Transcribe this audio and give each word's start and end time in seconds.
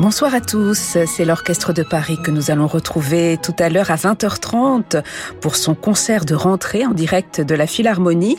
Bonsoir 0.00 0.34
à 0.34 0.40
tous, 0.40 0.98
c'est 1.06 1.24
l'Orchestre 1.24 1.72
de 1.72 1.84
Paris 1.84 2.18
que 2.22 2.32
nous 2.32 2.50
allons 2.50 2.66
retrouver 2.66 3.38
tout 3.40 3.54
à 3.60 3.68
l'heure 3.68 3.92
à 3.92 3.96
20h30 3.96 5.04
pour 5.40 5.54
son 5.54 5.76
concert 5.76 6.24
de 6.24 6.34
rentrée 6.34 6.84
en 6.84 6.90
direct 6.90 7.40
de 7.40 7.54
la 7.54 7.68
Philharmonie. 7.68 8.36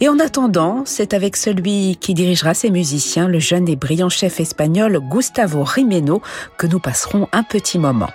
Et 0.00 0.08
en 0.08 0.20
attendant, 0.20 0.84
c'est 0.86 1.12
avec 1.12 1.36
celui 1.36 1.96
qui 1.96 2.14
dirigera 2.14 2.54
ses 2.54 2.70
musiciens, 2.70 3.26
le 3.26 3.40
jeune 3.40 3.68
et 3.68 3.74
brillant 3.74 4.08
chef 4.08 4.38
espagnol 4.38 5.00
Gustavo 5.00 5.64
Rimeno, 5.64 6.22
que 6.58 6.68
nous 6.68 6.78
passerons 6.78 7.28
un 7.32 7.42
petit 7.42 7.80
moment. 7.80 8.10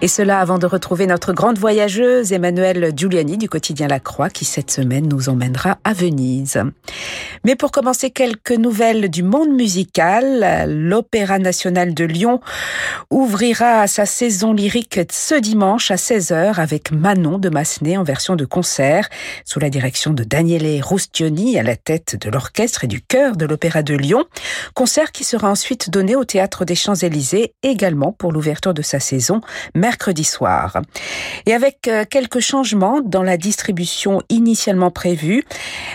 Et 0.00 0.08
cela 0.08 0.38
avant 0.38 0.58
de 0.58 0.66
retrouver 0.66 1.06
notre 1.06 1.32
grande 1.32 1.58
voyageuse 1.58 2.32
Emmanuelle 2.32 2.92
Giuliani 2.96 3.36
du 3.36 3.48
quotidien 3.48 3.88
La 3.88 3.98
Croix 3.98 4.30
qui 4.30 4.44
cette 4.44 4.70
semaine 4.70 5.08
nous 5.08 5.28
emmènera 5.28 5.78
à 5.82 5.92
Venise. 5.92 6.62
Mais 7.44 7.56
pour 7.56 7.72
commencer, 7.72 8.10
quelques 8.10 8.52
nouvelles 8.52 9.10
du 9.10 9.24
monde 9.24 9.50
musical. 9.50 10.66
L'Opéra 10.68 11.40
national 11.40 11.94
de 11.94 12.11
Lyon 12.12 12.40
ouvrira 13.10 13.86
sa 13.86 14.06
saison 14.06 14.52
lyrique 14.52 15.00
ce 15.10 15.34
dimanche 15.34 15.90
à 15.90 15.96
16h 15.96 16.60
avec 16.60 16.92
Manon 16.92 17.38
de 17.38 17.48
Massenet 17.48 17.96
en 17.96 18.04
version 18.04 18.36
de 18.36 18.44
concert 18.44 19.08
sous 19.44 19.58
la 19.58 19.70
direction 19.70 20.12
de 20.12 20.24
Daniele 20.24 20.82
Roustioni 20.82 21.58
à 21.58 21.62
la 21.62 21.76
tête 21.76 22.16
de 22.20 22.30
l'orchestre 22.30 22.84
et 22.84 22.86
du 22.86 23.00
chœur 23.00 23.36
de 23.36 23.46
l'Opéra 23.46 23.82
de 23.82 23.94
Lyon. 23.94 24.24
Concert 24.74 25.12
qui 25.12 25.24
sera 25.24 25.50
ensuite 25.50 25.90
donné 25.90 26.14
au 26.14 26.24
Théâtre 26.24 26.64
des 26.64 26.74
Champs-Élysées 26.74 27.54
également 27.62 28.12
pour 28.12 28.32
l'ouverture 28.32 28.74
de 28.74 28.82
sa 28.82 29.00
saison 29.00 29.40
mercredi 29.74 30.24
soir. 30.24 30.80
Et 31.46 31.54
avec 31.54 31.88
euh, 31.88 32.04
quelques 32.08 32.40
changements 32.40 33.00
dans 33.00 33.22
la 33.22 33.36
distribution 33.36 34.22
initialement 34.28 34.90
prévue, 34.90 35.44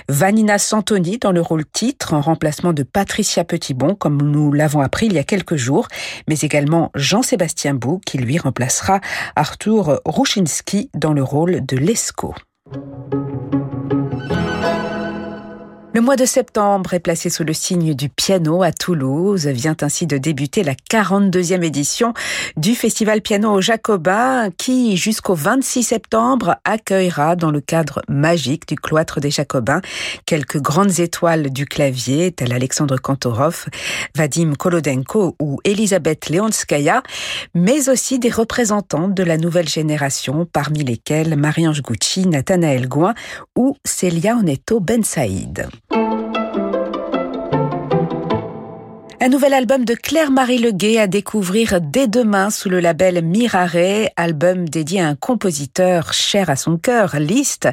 Vanina 0.09 0.57
Santoni 0.57 1.17
dans 1.17 1.31
le 1.31 1.41
rôle 1.41 1.65
titre 1.65 2.13
en 2.13 2.21
remplacement 2.21 2.73
de 2.73 2.83
Patricia 2.83 3.43
Petitbon 3.43 3.95
comme 3.95 4.21
nous 4.21 4.51
l'avons 4.51 4.81
appris 4.81 5.07
il 5.07 5.13
y 5.13 5.19
a 5.19 5.23
quelques 5.23 5.55
jours 5.55 5.87
mais 6.27 6.39
également 6.39 6.91
Jean-Sébastien 6.95 7.73
Bou 7.73 7.99
qui 8.05 8.17
lui 8.17 8.37
remplacera 8.37 8.99
Arthur 9.35 10.01
Rouchinski 10.05 10.89
dans 10.93 11.13
le 11.13 11.23
rôle 11.23 11.65
de 11.65 11.77
Lescaut. 11.77 12.35
Le 15.97 16.03
mois 16.03 16.15
de 16.15 16.25
septembre 16.25 16.93
est 16.93 16.99
placé 16.99 17.31
sous 17.31 17.43
le 17.43 17.53
signe 17.53 17.95
du 17.95 18.07
piano 18.07 18.61
à 18.61 18.71
Toulouse. 18.71 19.47
Vient 19.47 19.75
ainsi 19.81 20.05
de 20.05 20.19
débuter 20.19 20.61
la 20.61 20.75
42e 20.75 21.63
édition 21.63 22.13
du 22.55 22.75
Festival 22.75 23.23
Piano 23.23 23.51
au 23.51 23.61
Jacobin 23.61 24.51
qui, 24.59 24.95
jusqu'au 24.95 25.33
26 25.33 25.81
septembre, 25.81 26.57
accueillera 26.65 27.35
dans 27.35 27.49
le 27.49 27.61
cadre 27.61 28.03
magique 28.07 28.67
du 28.67 28.75
cloître 28.75 29.19
des 29.19 29.31
Jacobins 29.31 29.81
quelques 30.27 30.61
grandes 30.61 30.99
étoiles 30.99 31.49
du 31.49 31.65
clavier 31.65 32.31
telles 32.31 32.53
Alexandre 32.53 32.97
Kantorov, 32.97 33.65
Vadim 34.15 34.53
Kolodenko 34.53 35.35
ou 35.41 35.59
Elisabeth 35.63 36.29
Leonskaya, 36.29 37.01
mais 37.55 37.89
aussi 37.89 38.19
des 38.19 38.29
représentants 38.29 39.07
de 39.07 39.23
la 39.23 39.37
nouvelle 39.37 39.67
génération 39.67 40.45
parmi 40.45 40.83
lesquels 40.83 41.35
Marie-Ange 41.35 41.81
Gucci, 41.81 42.27
Nathanaël 42.27 42.87
Gouin 42.87 43.15
ou 43.55 43.75
Celia 43.83 44.35
Oneto 44.35 44.79
Ben 44.79 45.03
Saïd. 45.03 45.67
Un 49.19 49.29
nouvel 49.29 49.55
album 49.55 49.83
de 49.83 49.95
Claire-Marie 49.95 50.59
Leguet 50.59 50.99
à 50.99 51.07
découvrir 51.07 51.81
dès 51.81 52.07
demain 52.07 52.51
sous 52.51 52.69
le 52.69 52.79
label 52.79 53.25
Mirare, 53.25 54.11
album 54.15 54.69
dédié 54.69 55.01
à 55.01 55.07
un 55.07 55.15
compositeur 55.15 56.13
cher 56.13 56.51
à 56.51 56.55
son 56.55 56.77
cœur, 56.77 57.15
Liszt, 57.19 57.67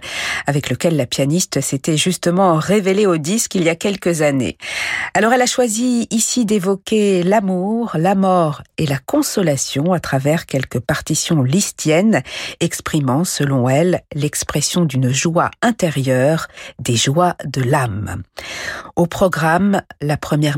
avec 0.47 0.71
lequel 0.71 0.97
la 0.97 1.05
pianiste 1.05 1.61
s'était 1.61 1.99
justement 1.99 2.55
révélée 2.55 3.05
au 3.07 3.19
disque 3.19 3.57
il 3.57 3.63
y 3.63 3.69
a 3.69 3.75
quelques 3.75 4.23
années. 4.23 4.57
Alors 5.13 5.35
elle 5.35 5.43
a 5.43 5.47
choisi 5.47 6.07
ici 6.11 6.47
d'évoquer 6.47 7.23
l'amour, 7.23 7.93
la 7.99 8.15
mort 8.15 8.63
et 8.79 8.87
la 8.87 8.99
consolation 8.99 9.93
à 9.93 10.01
travers 10.01 10.47
quelques 10.47 10.81
partitions 10.81 11.43
listiennes, 11.43 12.23
exprimant, 12.61 13.25
selon 13.25 13.69
elle, 13.69 14.01
l'expression 14.15 14.87
d'une 14.87 15.13
joie 15.13 15.51
intérieure, 15.61 16.49
des 16.79 16.97
joies 16.97 17.37
de 17.45 17.61
l'âme. 17.61 18.23
Au 18.97 19.07
programme, 19.07 19.83
la 20.01 20.17
première 20.17 20.57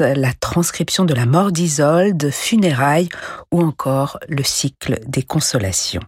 La 0.00 0.32
transcription 0.32 1.04
de 1.04 1.14
la 1.14 1.26
mort 1.26 1.52
d'Isolde, 1.52 2.30
funérailles 2.32 3.08
ou 3.52 3.62
encore 3.62 4.18
le 4.28 4.42
cycle 4.42 4.98
des 5.06 5.22
consolations. 5.22 6.02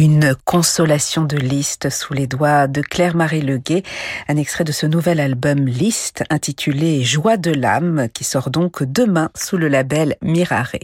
Une 0.00 0.36
consolation 0.44 1.24
de 1.24 1.36
Liszt 1.36 1.90
sous 1.90 2.12
les 2.12 2.28
doigts 2.28 2.68
de 2.68 2.82
Claire-Marie 2.82 3.40
Leguet, 3.40 3.82
un 4.28 4.36
extrait 4.36 4.62
de 4.62 4.70
ce 4.70 4.86
nouvel 4.86 5.18
album 5.18 5.66
Liszt 5.66 6.22
intitulé 6.30 7.02
Joie 7.02 7.36
de 7.36 7.50
l'âme 7.50 8.06
qui 8.14 8.22
sort 8.22 8.50
donc 8.50 8.84
demain 8.84 9.30
sous 9.34 9.56
le 9.56 9.66
label 9.66 10.14
Mirare. 10.22 10.76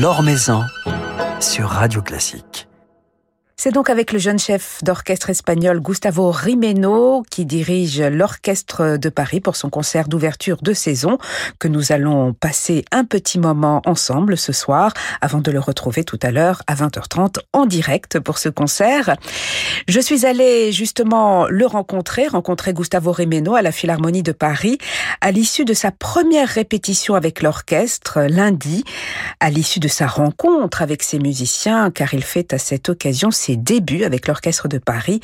L'Or 0.00 0.22
Maison 0.22 0.62
sur 1.40 1.66
Radio 1.70 2.02
Classique. 2.02 2.67
C'est 3.60 3.72
donc 3.72 3.90
avec 3.90 4.12
le 4.12 4.20
jeune 4.20 4.38
chef 4.38 4.78
d'orchestre 4.84 5.30
espagnol 5.30 5.80
Gustavo 5.80 6.30
Rimeno, 6.30 7.24
qui 7.28 7.44
dirige 7.44 8.00
l'Orchestre 8.00 8.96
de 8.98 9.08
Paris 9.08 9.40
pour 9.40 9.56
son 9.56 9.68
concert 9.68 10.06
d'ouverture 10.06 10.58
de 10.62 10.72
saison, 10.72 11.18
que 11.58 11.66
nous 11.66 11.90
allons 11.90 12.34
passer 12.34 12.84
un 12.92 13.04
petit 13.04 13.36
moment 13.36 13.82
ensemble 13.84 14.38
ce 14.38 14.52
soir, 14.52 14.94
avant 15.20 15.40
de 15.40 15.50
le 15.50 15.58
retrouver 15.58 16.04
tout 16.04 16.20
à 16.22 16.30
l'heure 16.30 16.62
à 16.68 16.76
20h30 16.76 17.38
en 17.52 17.66
direct 17.66 18.20
pour 18.20 18.38
ce 18.38 18.48
concert. 18.48 19.16
Je 19.88 19.98
suis 19.98 20.24
allée 20.24 20.70
justement 20.70 21.48
le 21.48 21.66
rencontrer, 21.66 22.28
rencontrer 22.28 22.72
Gustavo 22.72 23.10
Rimeno 23.10 23.56
à 23.56 23.62
la 23.62 23.72
Philharmonie 23.72 24.22
de 24.22 24.30
Paris, 24.30 24.78
à 25.20 25.32
l'issue 25.32 25.64
de 25.64 25.74
sa 25.74 25.90
première 25.90 26.48
répétition 26.48 27.16
avec 27.16 27.42
l'orchestre 27.42 28.20
lundi, 28.20 28.84
à 29.40 29.50
l'issue 29.50 29.80
de 29.80 29.88
sa 29.88 30.06
rencontre 30.06 30.80
avec 30.80 31.02
ses 31.02 31.18
musiciens, 31.18 31.90
car 31.90 32.14
il 32.14 32.22
fait 32.22 32.52
à 32.52 32.58
cette 32.58 32.88
occasion 32.88 33.32
ses 33.48 33.56
débuts 33.56 34.04
avec 34.04 34.26
l'Orchestre 34.26 34.68
de 34.68 34.76
Paris, 34.76 35.20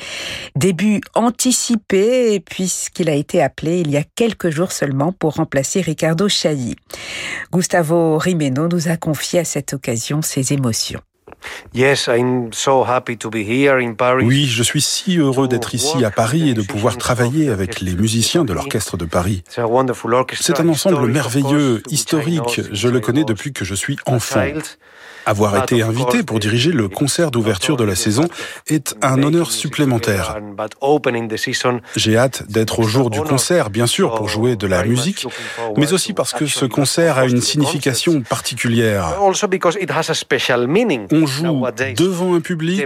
début 0.55 1.01
anticipé 1.13 2.39
puisqu'il 2.39 3.07
a 3.07 3.13
été 3.13 3.39
appelé 3.39 3.81
il 3.81 3.91
y 3.91 3.97
a 3.97 4.03
quelques 4.15 4.49
jours 4.49 4.71
seulement 4.71 5.11
pour 5.11 5.35
remplacer 5.35 5.81
Ricardo 5.81 6.27
Chailly. 6.27 6.75
Gustavo 7.53 8.17
Rimeno 8.17 8.67
nous 8.67 8.87
a 8.87 8.97
confié 8.97 9.41
à 9.41 9.45
cette 9.45 9.73
occasion 9.73 10.23
ses 10.23 10.53
émotions. 10.53 11.01
Oui, 14.23 14.45
je 14.47 14.63
suis 14.63 14.81
si 14.81 15.17
heureux 15.17 15.47
d'être 15.47 15.75
ici 15.75 16.03
à 16.03 16.09
Paris 16.09 16.49
et 16.49 16.53
de 16.55 16.63
pouvoir 16.63 16.97
travailler 16.97 17.49
avec 17.49 17.79
les 17.81 17.93
musiciens 17.93 18.43
de 18.43 18.53
l'Orchestre 18.53 18.97
de 18.97 19.05
Paris. 19.05 19.43
C'est 20.33 20.59
un 20.59 20.69
ensemble 20.69 21.07
merveilleux, 21.11 21.83
historique. 21.91 22.61
Je 22.71 22.87
le 22.87 22.99
connais 22.99 23.23
depuis 23.23 23.53
que 23.53 23.65
je 23.65 23.75
suis 23.75 23.97
enfant. 24.07 24.47
Avoir 25.25 25.63
été 25.63 25.81
invité 25.81 26.23
pour 26.23 26.39
diriger 26.39 26.71
le 26.71 26.87
concert 26.87 27.31
d'ouverture 27.31 27.77
de 27.77 27.83
la 27.83 27.95
saison 27.95 28.25
est 28.67 28.95
un 29.01 29.21
honneur 29.23 29.51
supplémentaire. 29.51 30.37
J'ai 31.95 32.17
hâte 32.17 32.43
d'être 32.49 32.79
au 32.79 32.83
jour 32.83 33.09
du 33.09 33.21
concert, 33.21 33.69
bien 33.69 33.87
sûr, 33.87 34.15
pour 34.15 34.29
jouer 34.29 34.55
de 34.55 34.67
la 34.67 34.83
musique, 34.83 35.27
mais 35.77 35.93
aussi 35.93 36.13
parce 36.13 36.33
que 36.33 36.45
ce 36.45 36.65
concert 36.65 37.17
a 37.17 37.25
une 37.25 37.41
signification 37.41 38.21
particulière. 38.21 39.17
On 39.19 39.33
joue 41.25 41.65
devant 41.95 42.35
un 42.35 42.41
public, 42.41 42.85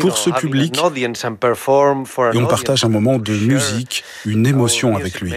pour 0.00 0.18
ce 0.18 0.30
public, 0.30 0.78
et 0.78 2.38
on 2.38 2.46
partage 2.46 2.84
un 2.84 2.88
moment 2.88 3.18
de 3.18 3.32
musique, 3.32 4.04
une 4.24 4.46
émotion 4.46 4.96
avec 4.96 5.20
lui. 5.20 5.32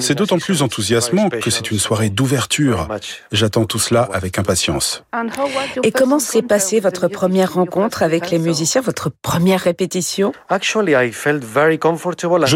C'est 0.00 0.14
d'autant 0.14 0.38
plus 0.38 0.62
enthousiasmant 0.62 1.28
que 1.28 1.50
c'est 1.50 1.70
une 1.70 1.78
soirée 1.78 2.10
d'ouverture. 2.10 2.88
J'attends 3.32 3.47
tout 3.50 3.78
cela 3.78 4.08
avec 4.12 4.38
impatience. 4.38 5.04
Et 5.82 5.92
comment 5.92 6.18
s'est 6.18 6.42
passée 6.42 6.80
votre 6.80 7.08
première 7.08 7.54
rencontre 7.54 8.02
avec 8.02 8.30
les 8.30 8.38
musiciens, 8.38 8.80
votre 8.80 9.10
première 9.10 9.60
répétition? 9.60 10.32
Je 10.50 10.78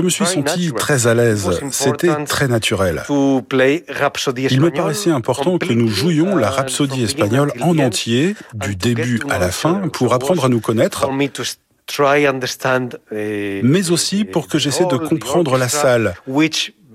me 0.00 0.09
suis 0.09 0.27
senti 0.27 0.73
très 0.73 1.06
à 1.06 1.15
l'aise. 1.15 1.61
C'était 1.71 2.25
très 2.25 2.49
naturel. 2.49 3.03
Il 3.09 4.61
me 4.61 4.71
paraissait 4.71 5.11
important 5.11 5.59
que 5.59 5.73
nous 5.73 5.89
jouions 5.89 6.37
la 6.37 6.50
rhapsodie 6.50 7.05
espagnole 7.05 7.53
en 7.61 7.79
entier, 7.79 8.35
du 8.55 8.77
début 8.77 9.21
à 9.29 9.39
la 9.39 9.50
fin, 9.50 9.89
pour 9.89 10.15
apprendre 10.15 10.44
à 10.44 10.49
nous 10.49 10.61
connaître 10.61 11.09
mais 13.62 13.91
aussi 13.91 14.25
pour 14.25 14.49
que 14.49 14.59
j'essaie 14.59 14.87
de 14.87 14.97
comprendre 14.97 15.56
la 15.59 15.69
salle, 15.69 16.15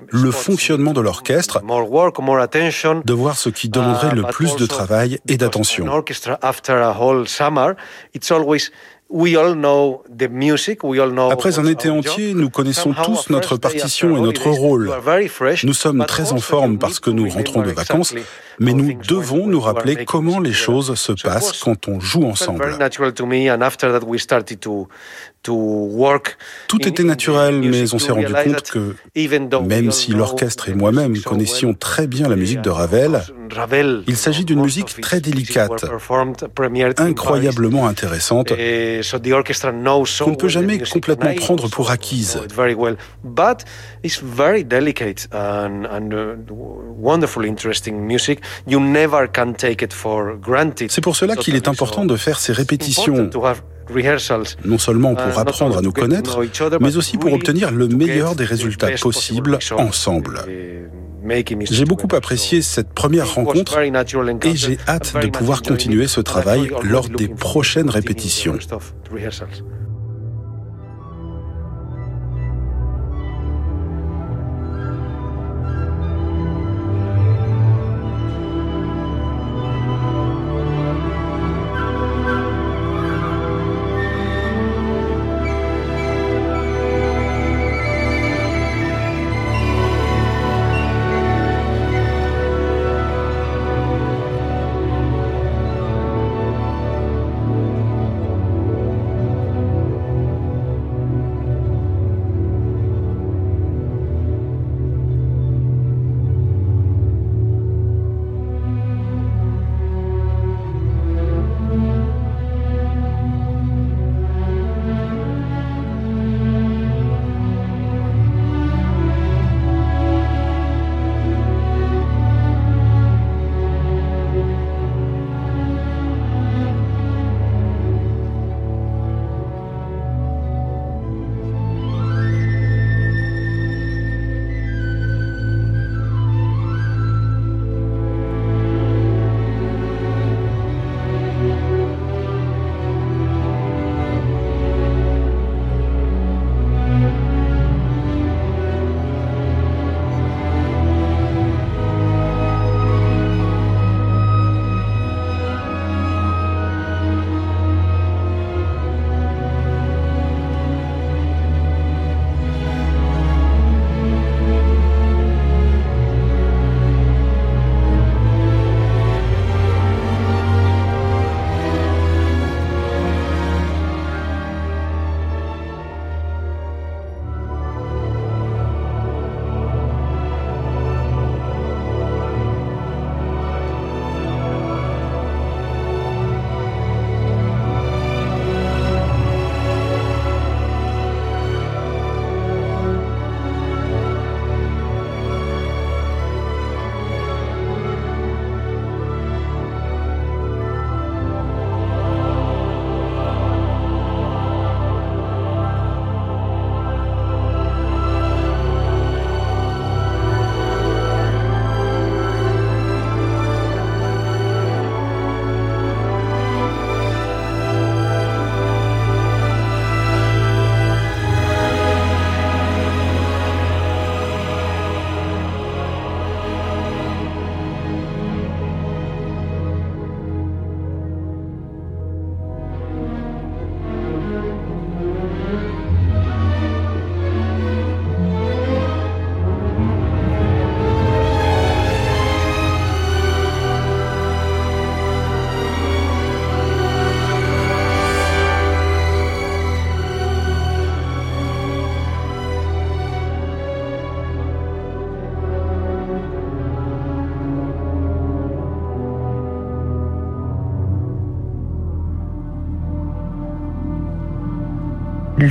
le 0.10 0.32
fonctionnement 0.32 0.94
de 0.94 1.02
l'orchestre, 1.02 1.62
de 1.64 3.14
voir 3.14 3.38
ce 3.38 3.50
qui 3.50 3.70
demanderait 3.70 4.16
le 4.16 4.24
plus 4.24 4.56
de 4.56 4.66
travail 4.66 5.20
et 5.28 5.38
d'attention. 5.38 5.86
Après 11.32 11.60
un 11.60 11.66
été 11.66 11.90
entier, 11.90 12.34
nous 12.34 12.50
connaissons 12.50 12.94
tous 12.94 13.30
notre 13.30 13.56
partition 13.56 14.18
et 14.18 14.22
notre 14.22 14.50
rôle. 14.50 14.92
Nous 15.64 15.74
sommes 15.74 16.06
très 16.06 16.34
en 16.34 16.40
forme 16.40 16.78
parce 16.78 17.00
que 17.00 17.10
nous 17.10 17.30
rentrons 17.30 17.62
de 17.62 17.72
vacances, 17.72 18.14
mais 18.60 18.74
nous 18.74 18.94
devons 19.08 19.48
nous 19.48 19.62
rappeler 19.62 20.04
comment 20.04 20.40
les 20.40 20.54
choses 20.54 20.94
se 20.96 21.14
passent 21.14 21.64
quand 21.64 21.88
on 21.88 22.00
joue 22.00 22.26
ensemble. 22.26 22.78
Tout 25.44 26.88
était 26.88 27.04
naturel, 27.04 27.62
mais 27.62 27.94
on 27.94 28.00
s'est 28.00 28.12
rendu 28.12 28.34
compte 28.34 28.70
que 28.70 28.96
même 29.66 29.92
si 29.92 30.12
l'orchestre 30.12 30.70
et 30.70 30.74
moi-même 30.74 31.18
connaissions 31.22 31.74
très 31.74 32.08
bien 32.08 32.28
la 32.28 32.36
musique 32.36 32.62
de 32.62 32.70
Ravel, 32.70 33.22
il 34.08 34.18
s'agit 34.18 34.44
d'une 34.46 34.62
musique 34.62 35.00
très 35.00 35.22
délicate, 35.22 35.86
incroyablement 36.98 37.88
intéressante, 37.88 38.50
qu'on 38.50 38.56
ne 38.56 40.36
peut 40.36 40.48
jamais 40.50 40.80
complètement 40.80 41.34
prendre 41.34 41.70
pour 41.70 41.92
acquise. 41.92 42.42
C'est 50.90 51.02
pour 51.02 51.16
cela 51.16 51.36
qu'il 51.36 51.56
est 51.56 51.68
important 51.68 52.06
de 52.06 52.16
faire 52.16 52.40
ces 52.40 52.54
répétitions 52.54 53.30
non 54.66 54.78
seulement 54.78 55.16
pour 55.16 55.40
apprendre 55.40 55.78
à 55.78 55.82
nous 55.82 55.92
connaître, 55.92 56.40
mais 56.80 56.98
aussi 56.98 57.18
pour 57.18 57.34
obtenir 57.34 57.72
le 57.72 57.88
meilleur 57.88 58.36
des 58.36 58.46
résultats 58.46 58.92
possibles 59.02 59.60
ensemble. 59.78 60.42
J'ai 61.70 61.86
beaucoup 61.86 62.16
apprécié 62.16 62.62
cette 62.62 62.94
première 62.94 63.34
rencontre 63.34 63.78
et 63.80 64.56
j'ai 64.56 64.78
hâte 64.88 65.14
de 65.22 65.28
pouvoir 65.28 65.62
continuer 65.62 66.08
ce 66.08 66.22
travail 66.22 66.72
lors 66.84 67.10
des 67.10 67.28
prochaines 67.28 67.90
répétitions. 67.90 68.58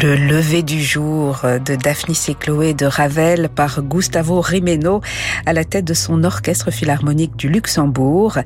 Le 0.02 0.14
lever 0.14 0.62
du 0.62 0.82
jour 0.82 1.40
de 1.64 1.74
Daphnis 1.74 2.26
et 2.28 2.34
Chloé 2.34 2.74
de 2.74 2.84
Ravel 2.84 3.48
par 3.48 3.80
Gustavo 3.80 4.42
Rimeno 4.42 5.00
à 5.46 5.54
la 5.54 5.64
tête 5.64 5.86
de 5.86 5.94
son 5.94 6.22
orchestre 6.22 6.70
philharmonique 6.70 7.34
du 7.36 7.48
Luxembourg. 7.48 8.36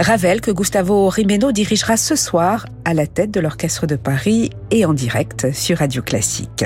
Ravel 0.00 0.40
que 0.40 0.50
Gustavo 0.50 1.08
Rimeno 1.08 1.52
dirigera 1.52 1.96
ce 1.96 2.16
soir 2.16 2.66
à 2.84 2.92
la 2.92 3.06
tête 3.06 3.30
de 3.30 3.38
l'Orchestre 3.38 3.86
de 3.86 3.94
Paris 3.94 4.50
et 4.72 4.84
en 4.84 4.94
direct 4.94 5.52
sur 5.52 5.78
Radio 5.78 6.02
Classique. 6.02 6.64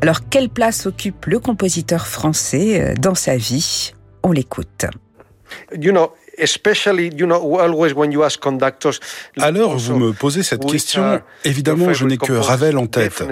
Alors, 0.00 0.28
quelle 0.30 0.48
place 0.48 0.86
occupe 0.86 1.26
le 1.26 1.40
compositeur 1.40 2.06
français 2.06 2.94
dans 3.00 3.16
sa 3.16 3.36
vie? 3.36 3.94
On 4.22 4.30
l'écoute. 4.30 4.86
Alors, 9.38 9.76
vous 9.76 9.96
me 9.96 10.12
posez 10.12 10.42
cette 10.42 10.64
question, 10.64 11.20
évidemment, 11.44 11.92
je 11.92 12.04
n'ai 12.06 12.18
que 12.18 12.32
Ravel 12.32 12.78
en 12.78 12.86
tête. 12.86 13.22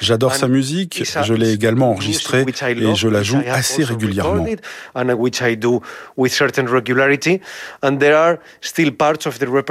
J'adore 0.00 0.36
sa 0.36 0.46
musique, 0.46 1.02
je 1.24 1.34
l'ai 1.34 1.52
également 1.52 1.90
enregistrée 1.90 2.44
et 2.46 2.94
je 2.94 3.08
la 3.08 3.24
joue 3.24 3.40
assez 3.48 3.82
régulièrement. 3.82 4.46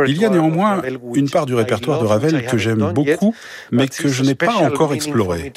Il 0.08 0.18
y 0.22 0.26
a 0.26 0.30
néanmoins 0.30 0.82
une 1.14 1.30
part 1.30 1.46
du 1.46 1.56
répertoire 1.56 2.02
de 2.02 2.06
Ravel 2.06 2.46
que 2.46 2.58
j'aime 2.58 2.92
beaucoup, 2.92 3.34
mais 3.72 3.88
que 3.88 4.10
je 4.10 4.24
n'ai 4.24 4.36
pas 4.36 4.56
encore 4.56 4.94
exploré. 4.94 5.54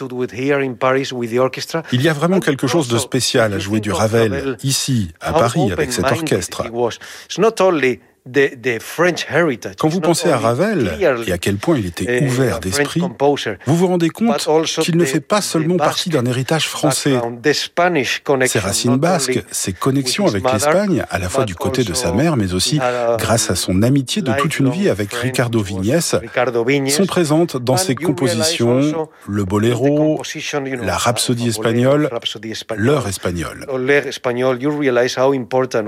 Il 1.92 2.02
y 2.02 2.08
a 2.08 2.12
vraiment 2.12 2.38
quelque 2.38 2.68
chose 2.68 2.86
de 2.86 2.98
spécial 2.98 3.52
à 3.52 3.58
jouer 3.58 3.80
du 3.80 3.90
Ravel 3.90 4.25
ici, 4.62 5.12
à 5.20 5.32
Paris, 5.32 5.72
avec 5.72 5.92
cet 5.92 6.04
orchestre. 6.04 6.64
Quand 9.78 9.88
vous 9.88 10.00
pensez 10.00 10.30
à 10.30 10.38
Ravel 10.38 10.92
et 11.26 11.32
à 11.32 11.38
quel 11.38 11.56
point 11.56 11.78
il 11.78 11.86
était 11.86 12.24
ouvert 12.24 12.60
d'esprit, 12.60 13.00
vous 13.66 13.76
vous 13.76 13.86
rendez 13.86 14.08
compte 14.08 14.48
qu'il 14.80 14.96
ne 14.96 15.04
fait 15.04 15.20
pas 15.20 15.40
seulement 15.40 15.76
partie 15.76 16.10
d'un 16.10 16.26
héritage 16.26 16.68
français. 16.68 17.18
Ses 18.46 18.58
racines 18.58 18.96
basques, 18.96 19.44
ses 19.50 19.72
connexions 19.72 20.26
avec 20.26 20.50
l'Espagne, 20.50 21.04
à 21.08 21.18
la 21.18 21.28
fois 21.28 21.44
du 21.44 21.54
côté 21.54 21.84
de 21.84 21.94
sa 21.94 22.12
mère, 22.12 22.36
mais 22.36 22.54
aussi 22.54 22.80
grâce 23.18 23.50
à 23.50 23.54
son 23.54 23.82
amitié 23.82 24.22
de 24.22 24.32
toute 24.32 24.58
une 24.58 24.70
vie 24.70 24.88
avec 24.88 25.12
Ricardo 25.12 25.62
Vignes, 25.62 26.00
sont 26.00 27.06
présentes 27.06 27.56
dans 27.56 27.76
ses 27.76 27.94
compositions, 27.94 29.08
le 29.28 29.44
boléro, 29.44 30.20
la 30.82 30.96
rhapsodie 30.96 31.48
espagnole, 31.48 32.10
l'heure 32.76 33.06
espagnole. 33.06 33.66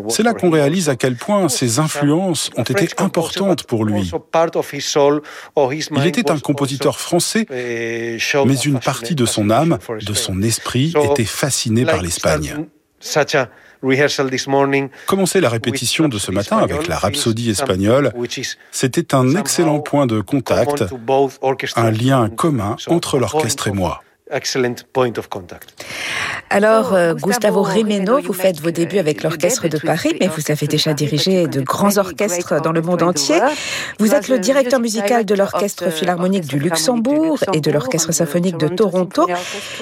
C'est 0.08 0.22
là 0.22 0.34
qu'on 0.34 0.50
réalise 0.50 0.88
à 0.88 0.96
quel 0.96 1.16
point 1.16 1.48
ses 1.48 1.78
influences 1.78 2.27
ont 2.28 2.62
été 2.62 2.88
importantes 2.98 3.64
pour 3.64 3.84
lui. 3.84 4.10
Il 5.92 6.06
était 6.06 6.30
un 6.30 6.38
compositeur 6.38 6.98
français, 6.98 7.46
mais 7.50 8.56
une 8.64 8.80
partie 8.80 9.14
de 9.14 9.26
son 9.26 9.50
âme, 9.50 9.78
de 10.00 10.14
son 10.14 10.42
esprit, 10.42 10.94
était 11.12 11.24
fascinée 11.24 11.84
par 11.84 12.02
l'Espagne. 12.02 12.66
Commencer 15.06 15.40
la 15.40 15.48
répétition 15.48 16.08
de 16.08 16.18
ce 16.18 16.32
matin 16.32 16.58
avec 16.58 16.88
la 16.88 16.98
rhapsodie 16.98 17.50
espagnole, 17.50 18.12
c'était 18.72 19.14
un 19.14 19.36
excellent 19.36 19.80
point 19.80 20.06
de 20.06 20.20
contact, 20.20 20.84
un 21.76 21.90
lien 21.90 22.28
commun 22.28 22.76
entre 22.88 23.18
l'orchestre 23.18 23.68
et 23.68 23.72
moi. 23.72 24.02
Alors, 26.50 26.94
euh, 26.94 27.14
Gustavo 27.14 27.62
Rimeno, 27.62 28.20
vous 28.20 28.32
faites 28.32 28.60
vos 28.60 28.70
débuts 28.70 28.98
avec 28.98 29.22
l'Orchestre 29.22 29.68
de 29.68 29.78
Paris, 29.78 30.16
mais 30.20 30.28
vous 30.28 30.50
avez 30.50 30.66
déjà 30.66 30.94
dirigé 30.94 31.46
de 31.46 31.60
grands 31.60 31.98
orchestres 31.98 32.60
dans 32.62 32.72
le 32.72 32.80
monde 32.80 33.02
entier. 33.02 33.38
Vous 33.98 34.14
êtes 34.14 34.28
le 34.28 34.38
directeur 34.38 34.80
musical 34.80 35.24
de 35.24 35.34
l'Orchestre 35.34 35.90
philharmonique 35.90 36.46
du 36.46 36.58
Luxembourg 36.58 37.38
et 37.52 37.60
de 37.60 37.70
l'Orchestre 37.70 38.12
symphonique 38.12 38.56
de 38.56 38.68
Toronto. 38.68 39.28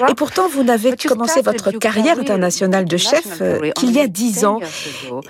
Et 0.09 0.13
pourtant, 0.15 0.49
vous 0.49 0.63
n'avez 0.63 0.95
commencé 0.97 1.41
votre 1.41 1.71
carrière 1.71 2.19
internationale 2.19 2.85
de 2.85 2.97
chef 2.97 3.41
euh, 3.41 3.71
qu'il 3.71 3.91
y 3.91 3.99
a 3.99 4.07
dix 4.07 4.45
ans. 4.45 4.59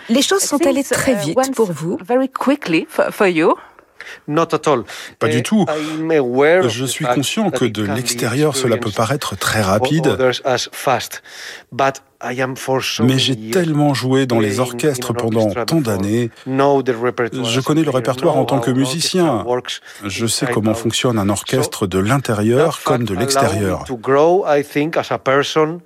Les 0.09 0.21
choses 0.21 0.41
sont 0.41 0.65
allées 0.65 0.83
très 0.83 1.15
vite 1.15 1.53
pour 1.55 1.71
vous. 1.71 1.97
Pas 5.19 5.27
du 5.27 5.43
tout. 5.43 5.65
Je 6.67 6.85
suis 6.85 7.05
conscient 7.05 7.49
que 7.51 7.65
de 7.65 7.83
l'extérieur, 7.83 8.55
cela 8.55 8.77
peut 8.77 8.91
paraître 8.91 9.35
très 9.37 9.61
rapide. 9.61 10.17
Mais 12.23 13.19
j'ai 13.19 13.35
tellement 13.51 13.93
joué 13.93 14.25
dans 14.25 14.39
les 14.39 14.59
orchestres 14.59 15.13
pendant 15.13 15.49
tant 15.51 15.81
d'années. 15.81 16.31
Je 16.47 17.59
connais 17.59 17.83
le 17.83 17.91
répertoire 17.91 18.37
en 18.37 18.45
tant 18.45 18.59
que 18.59 18.71
musicien. 18.71 19.45
Je 20.03 20.25
sais 20.25 20.47
comment 20.47 20.73
fonctionne 20.73 21.19
un 21.19 21.29
orchestre 21.29 21.85
de 21.85 21.99
l'intérieur 21.99 22.81
comme 22.83 23.03
de 23.03 23.13
l'extérieur. 23.13 23.85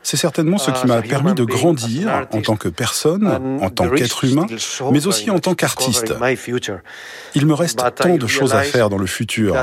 C'est 0.04 0.18
certainement 0.18 0.58
ce 0.58 0.72
qui 0.72 0.88
m'a 0.88 1.02
permis 1.02 1.34
de 1.34 1.44
grandir 1.44 2.28
en 2.32 2.42
tant 2.42 2.56
que 2.56 2.70
personne, 2.70 3.60
en 3.62 3.70
tant 3.70 3.90
qu'être 3.90 4.24
humain, 4.24 4.48
mais 4.92 5.08
aussi 5.08 5.30
en 5.32 5.40
tant 5.40 5.54
qu'artiste. 5.54 6.14
Il 7.36 7.46
me 7.46 7.54
reste 7.54 7.84
tant 7.96 8.16
de 8.16 8.28
choses 8.28 8.54
à 8.54 8.62
faire 8.62 8.90
dans 8.90 8.98
le 8.98 9.06
futur, 9.06 9.56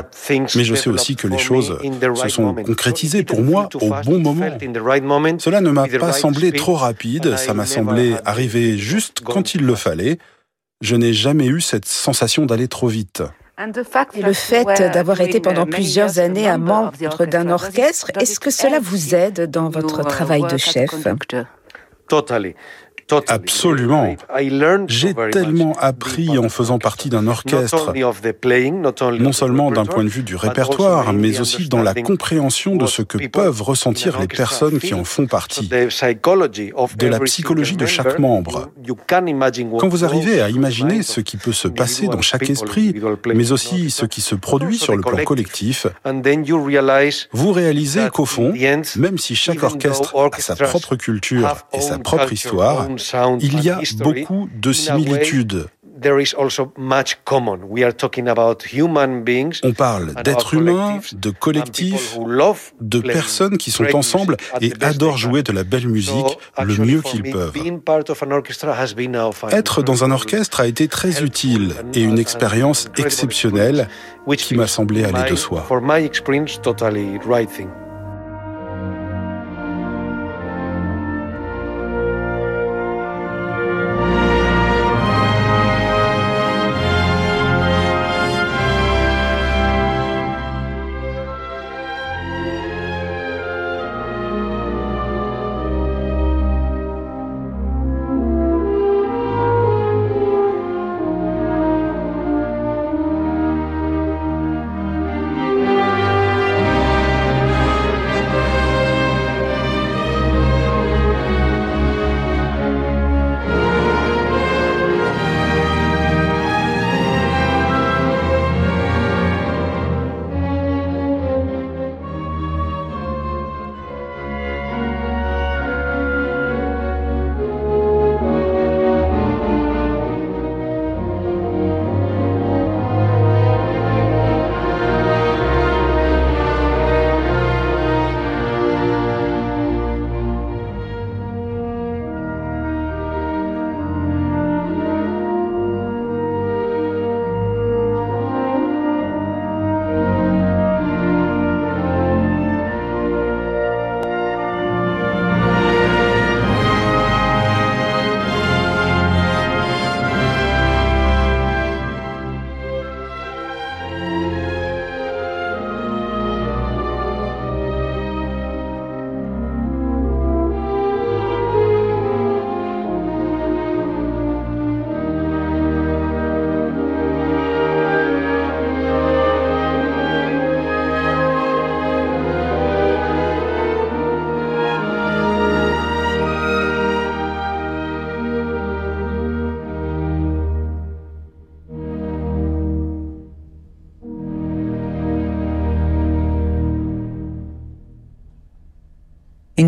mais 0.54 0.64
je 0.64 0.74
sais 0.74 0.90
aussi 0.90 1.16
que 1.16 1.28
les 1.28 1.38
choses 1.38 1.78
se 2.14 2.28
sont 2.28 2.54
concrétisées 2.54 3.22
pour 3.22 3.42
moi 3.42 3.68
au 3.80 3.90
bon 4.04 4.18
moment. 4.18 4.58
Cela 5.38 5.60
ne 5.62 5.70
m'a 5.70 5.86
pas 5.86 6.12
semblé 6.12 6.57
trop 6.58 6.74
rapide, 6.74 7.36
ça 7.36 7.54
m'a 7.54 7.66
semblé 7.66 8.16
arriver 8.24 8.76
juste 8.76 9.20
quand 9.24 9.54
il 9.54 9.64
le 9.64 9.74
fallait. 9.74 10.18
Je 10.80 10.94
n'ai 10.94 11.12
jamais 11.12 11.46
eu 11.46 11.60
cette 11.60 11.86
sensation 11.86 12.46
d'aller 12.46 12.68
trop 12.68 12.88
vite. 12.88 13.22
Et 14.14 14.22
le 14.22 14.32
fait 14.32 14.64
d'avoir 14.92 15.20
été 15.20 15.40
pendant 15.40 15.66
plusieurs 15.66 16.20
années 16.20 16.48
un 16.48 16.58
membre 16.58 17.26
d'un 17.26 17.50
orchestre, 17.50 18.12
est-ce 18.20 18.38
que 18.38 18.50
cela 18.50 18.78
vous 18.78 19.14
aide 19.14 19.50
dans 19.50 19.68
votre 19.68 20.04
travail 20.04 20.42
de 20.42 20.56
chef? 20.56 20.90
Absolument. 23.28 24.16
J'ai 24.88 25.14
tellement 25.30 25.76
appris 25.78 26.38
en 26.38 26.48
faisant 26.48 26.78
partie 26.78 27.08
d'un 27.08 27.26
orchestre, 27.26 27.92
non 29.18 29.32
seulement 29.32 29.70
d'un 29.70 29.86
point 29.86 30.04
de 30.04 30.08
vue 30.08 30.22
du 30.22 30.36
répertoire, 30.36 31.12
mais 31.12 31.40
aussi 31.40 31.68
dans 31.68 31.82
la 31.82 31.94
compréhension 31.94 32.76
de 32.76 32.86
ce 32.86 33.02
que 33.02 33.26
peuvent 33.28 33.62
ressentir 33.62 34.20
les 34.20 34.28
personnes 34.28 34.78
qui 34.78 34.94
en 34.94 35.04
font 35.04 35.26
partie, 35.26 35.68
de 35.68 37.06
la 37.06 37.20
psychologie 37.20 37.76
de 37.76 37.86
chaque 37.86 38.18
membre. 38.18 38.70
Quand 39.78 39.88
vous 39.88 40.04
arrivez 40.04 40.40
à 40.40 40.50
imaginer 40.50 41.02
ce 41.02 41.20
qui 41.20 41.36
peut 41.36 41.52
se 41.52 41.68
passer 41.68 42.08
dans 42.08 42.20
chaque 42.20 42.48
esprit, 42.48 42.94
mais 43.34 43.52
aussi 43.52 43.90
ce 43.90 44.06
qui 44.06 44.20
se 44.20 44.34
produit 44.34 44.78
sur 44.78 44.96
le 44.96 45.02
plan 45.02 45.24
collectif, 45.24 45.86
vous 47.32 47.52
réalisez 47.52 48.08
qu'au 48.10 48.26
fond, 48.26 48.52
même 48.96 49.18
si 49.18 49.34
chaque 49.34 49.62
orchestre 49.62 50.14
a 50.16 50.40
sa 50.40 50.56
propre 50.56 50.96
culture 50.96 51.56
et 51.72 51.80
sa 51.80 51.98
propre 51.98 52.32
histoire, 52.32 52.88
il 53.40 53.64
y 53.64 53.70
a 53.70 53.80
beaucoup 54.00 54.48
de 54.54 54.72
similitudes. 54.72 55.68
On 59.64 59.72
parle 59.72 60.14
d'êtres 60.22 60.54
humains, 60.54 61.00
de 61.12 61.30
collectifs, 61.30 62.18
de 62.80 63.00
personnes 63.00 63.58
qui 63.58 63.70
sont 63.70 63.96
ensemble 63.96 64.36
et 64.60 64.72
adorent 64.80 65.18
jouer 65.18 65.42
de 65.42 65.52
la 65.52 65.64
belle 65.64 65.88
musique 65.88 66.38
le 66.62 66.76
mieux 66.76 67.02
qu'ils 67.02 67.30
peuvent. 67.30 67.52
Être 69.50 69.82
dans 69.82 70.04
un 70.04 70.10
orchestre 70.10 70.60
a 70.60 70.66
été 70.66 70.88
très 70.88 71.22
utile 71.22 71.74
et 71.94 72.02
une 72.02 72.18
expérience 72.18 72.88
exceptionnelle 72.96 73.88
qui 74.36 74.54
m'a 74.54 74.66
semblé 74.66 75.04
aller 75.04 75.28
de 75.30 75.36
soi. 75.36 75.66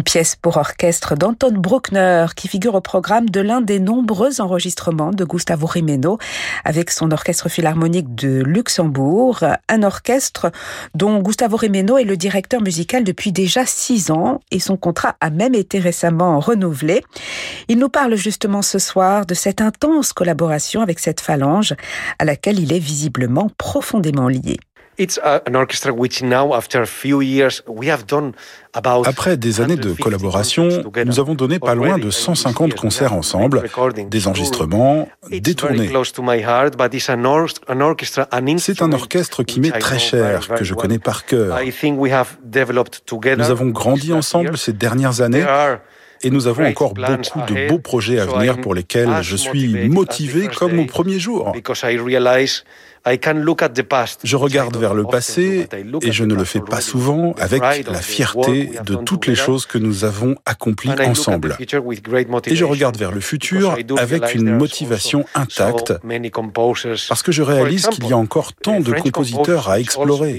Une 0.01 0.05
pièce 0.05 0.35
pour 0.35 0.57
orchestre 0.57 1.15
d'Anton 1.15 1.53
Bruckner 1.53 2.25
qui 2.35 2.49
figure 2.49 2.75
au 2.75 2.81
programme 2.81 3.29
de 3.29 3.43
l'un 3.43 3.61
des 3.61 3.79
nombreux 3.79 4.41
enregistrements 4.41 5.11
de 5.11 5.27
Gustavo 5.27 5.67
Rimeno 5.67 6.17
avec 6.65 6.91
son 6.91 7.11
orchestre 7.11 7.51
philharmonique 7.51 8.15
de 8.15 8.43
Luxembourg, 8.43 9.45
un 9.69 9.83
orchestre 9.83 10.53
dont 10.95 11.19
Gustavo 11.19 11.59
Rimeno 11.59 11.99
est 11.99 12.05
le 12.05 12.17
directeur 12.17 12.63
musical 12.63 13.05
depuis 13.05 13.31
déjà 13.31 13.67
six 13.67 14.11
ans 14.11 14.41
et 14.51 14.59
son 14.59 14.79
contrat 14.79 15.17
a 15.21 15.29
même 15.29 15.55
été 15.55 15.79
récemment 15.79 16.41
renouvelé. 16.41 17.05
Il 17.69 17.79
nous 17.79 17.91
parle 17.91 18.15
justement 18.15 18.63
ce 18.63 18.79
soir 18.79 19.27
de 19.27 19.35
cette 19.35 19.61
intense 19.61 20.15
collaboration 20.15 20.81
avec 20.81 20.99
cette 20.99 21.21
phalange 21.21 21.75
à 22.19 22.25
laquelle 22.25 22.59
il 22.59 22.73
est 22.73 22.79
visiblement 22.79 23.51
profondément 23.59 24.29
lié. 24.29 24.57
Après 29.05 29.37
des 29.37 29.61
années 29.61 29.77
de 29.77 29.93
collaboration, 29.93 30.69
nous 31.07 31.21
avons 31.21 31.35
donné 31.35 31.59
pas 31.59 31.75
loin 31.75 31.99
de 31.99 32.11
150 32.11 32.75
concerts 32.75 33.15
ensemble, 33.15 33.63
des 34.09 34.29
enregistrements, 34.29 35.09
des 35.31 35.55
tournées. 35.55 35.91
C'est 38.59 38.83
un 38.83 38.93
orchestre 38.93 39.43
qui 39.43 39.61
m'est 39.61 39.79
très 39.79 39.99
cher, 39.99 40.49
que 40.49 40.65
je 40.65 40.75
connais 40.75 40.99
par 40.99 41.25
cœur. 41.25 41.59
Nous 43.39 43.51
avons 43.51 43.67
grandi 43.67 44.13
ensemble 44.13 44.59
ces 44.59 44.73
dernières 44.73 45.21
années 45.23 45.47
et 46.23 46.31
nous 46.31 46.47
avons 46.47 46.67
encore 46.67 46.93
beaucoup 46.95 47.41
de 47.49 47.69
beaux 47.69 47.79
projets 47.79 48.19
à 48.19 48.27
venir 48.27 48.61
pour 48.61 48.75
lesquels 48.75 49.11
je 49.23 49.37
suis 49.37 49.89
motivé 49.89 50.49
comme 50.49 50.79
au 50.79 50.85
premier 50.85 51.19
jour. 51.19 51.53
Je 53.07 54.37
regarde 54.37 54.77
vers 54.77 54.95
le 54.95 55.05
passé 55.05 55.67
et 56.03 56.13
je 56.13 56.25
ne 56.25 56.35
le 56.35 56.45
fais 56.45 56.61
pas 56.61 56.81
souvent 56.81 57.35
avec 57.39 57.63
la 57.87 58.01
fierté 58.01 58.73
de 58.85 58.95
toutes 58.95 59.27
les 59.27 59.35
choses 59.35 59.65
que 59.65 59.79
nous 59.79 60.05
avons 60.05 60.37
accomplies 60.45 60.91
ensemble. 61.07 61.57
Et 61.61 62.55
je 62.55 62.65
regarde 62.65 62.97
vers 62.99 63.13
le 63.13 63.21
futur 63.21 63.77
avec 63.97 64.35
une 64.35 64.55
motivation 64.57 65.25
intacte. 65.35 65.95
parce 67.09 67.23
que 67.23 67.33
je 67.33 67.43
réalise 67.43 67.87
qu'il 67.89 68.07
y 68.07 68.13
a 68.13 68.19
encore 68.19 68.53
tant 68.53 68.81
de 68.81 68.93
compositeurs 68.93 69.71
à 69.71 69.81
explorer. 69.81 70.39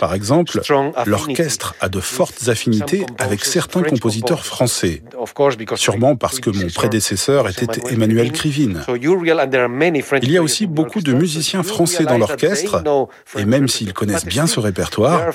Par 0.00 0.14
exemple, 0.14 0.60
l'orchestre 1.06 1.74
a 1.80 1.88
de 1.88 2.00
fortes 2.00 2.48
affinités 2.48 3.06
avec 3.18 3.44
certains 3.44 3.82
compositeurs 3.82 4.44
français, 4.44 5.02
sûrement 5.74 6.14
parce 6.14 6.38
que 6.38 6.50
mon 6.50 6.68
prédécesseur 6.68 7.48
était 7.48 7.66
Emmanuel 7.90 8.30
Krivine. 8.30 8.82
Il 10.22 10.30
y 10.30 10.36
a 10.36 10.42
aussi 10.42 10.66
beaucoup 10.66 11.00
de 11.00 11.12
musiciens 11.12 11.62
français 11.62 11.71
dans 12.04 12.18
l'orchestre, 12.18 12.82
et 13.36 13.44
même 13.44 13.68
s'ils 13.68 13.92
connaissent 13.92 14.26
bien 14.26 14.46
ce 14.46 14.60
répertoire, 14.60 15.30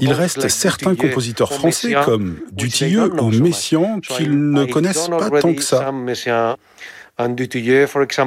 il 0.00 0.12
reste 0.12 0.48
certains 0.48 0.94
compositeurs 0.94 1.52
français 1.52 1.94
comme 2.04 2.36
Dutilleux 2.52 3.12
ou 3.20 3.30
Messiaen 3.30 4.00
qu'ils 4.00 4.50
ne 4.50 4.64
connaissent 4.64 5.08
pas 5.08 5.30
tant 5.40 5.54
que 5.54 5.62
ça. 5.62 5.92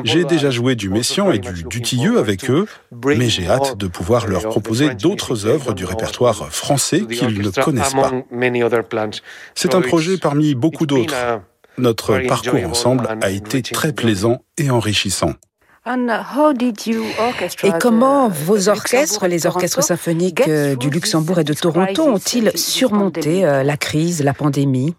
J'ai 0.04 0.26
déjà 0.26 0.52
joué 0.52 0.76
du 0.76 0.90
Messiaen 0.90 1.32
et 1.32 1.40
du 1.40 1.64
Dutilleux 1.64 2.20
avec 2.20 2.50
eux, 2.50 2.68
mais 3.06 3.30
j'ai 3.30 3.48
hâte 3.48 3.78
de 3.78 3.88
pouvoir 3.88 4.28
leur 4.28 4.44
proposer 4.44 4.94
d'autres 4.94 5.46
œuvres 5.46 5.74
du 5.74 5.86
répertoire 5.86 6.52
français 6.52 7.02
qu'ils 7.02 7.42
ne 7.42 7.50
connaissent 7.50 7.94
pas. 7.94 8.12
C'est 9.56 9.76
un 9.76 9.82
projet 9.82 10.18
parmi 10.18 10.56
beaucoup 10.56 10.86
d'autres. 10.86 11.16
Notre 11.78 12.20
parcours 12.20 12.64
ensemble 12.66 13.08
a 13.22 13.32
été 13.32 13.62
très 13.62 13.92
plaisant 13.92 14.44
et 14.58 14.70
enrichissant. 14.70 15.34
Et 17.64 17.72
comment 17.80 18.28
vos 18.28 18.70
orchestres, 18.70 19.28
les 19.28 19.46
orchestres 19.46 19.84
symphoniques 19.84 20.48
euh, 20.48 20.76
du 20.76 20.90
Luxembourg 20.90 21.40
et 21.40 21.44
de 21.44 21.54
Toronto, 21.54 22.04
ont-ils 22.04 22.52
surmonté 22.56 23.46
euh, 23.46 23.62
la 23.62 23.78
crise, 23.78 24.24
la 24.24 24.34
pandémie? 24.34 24.96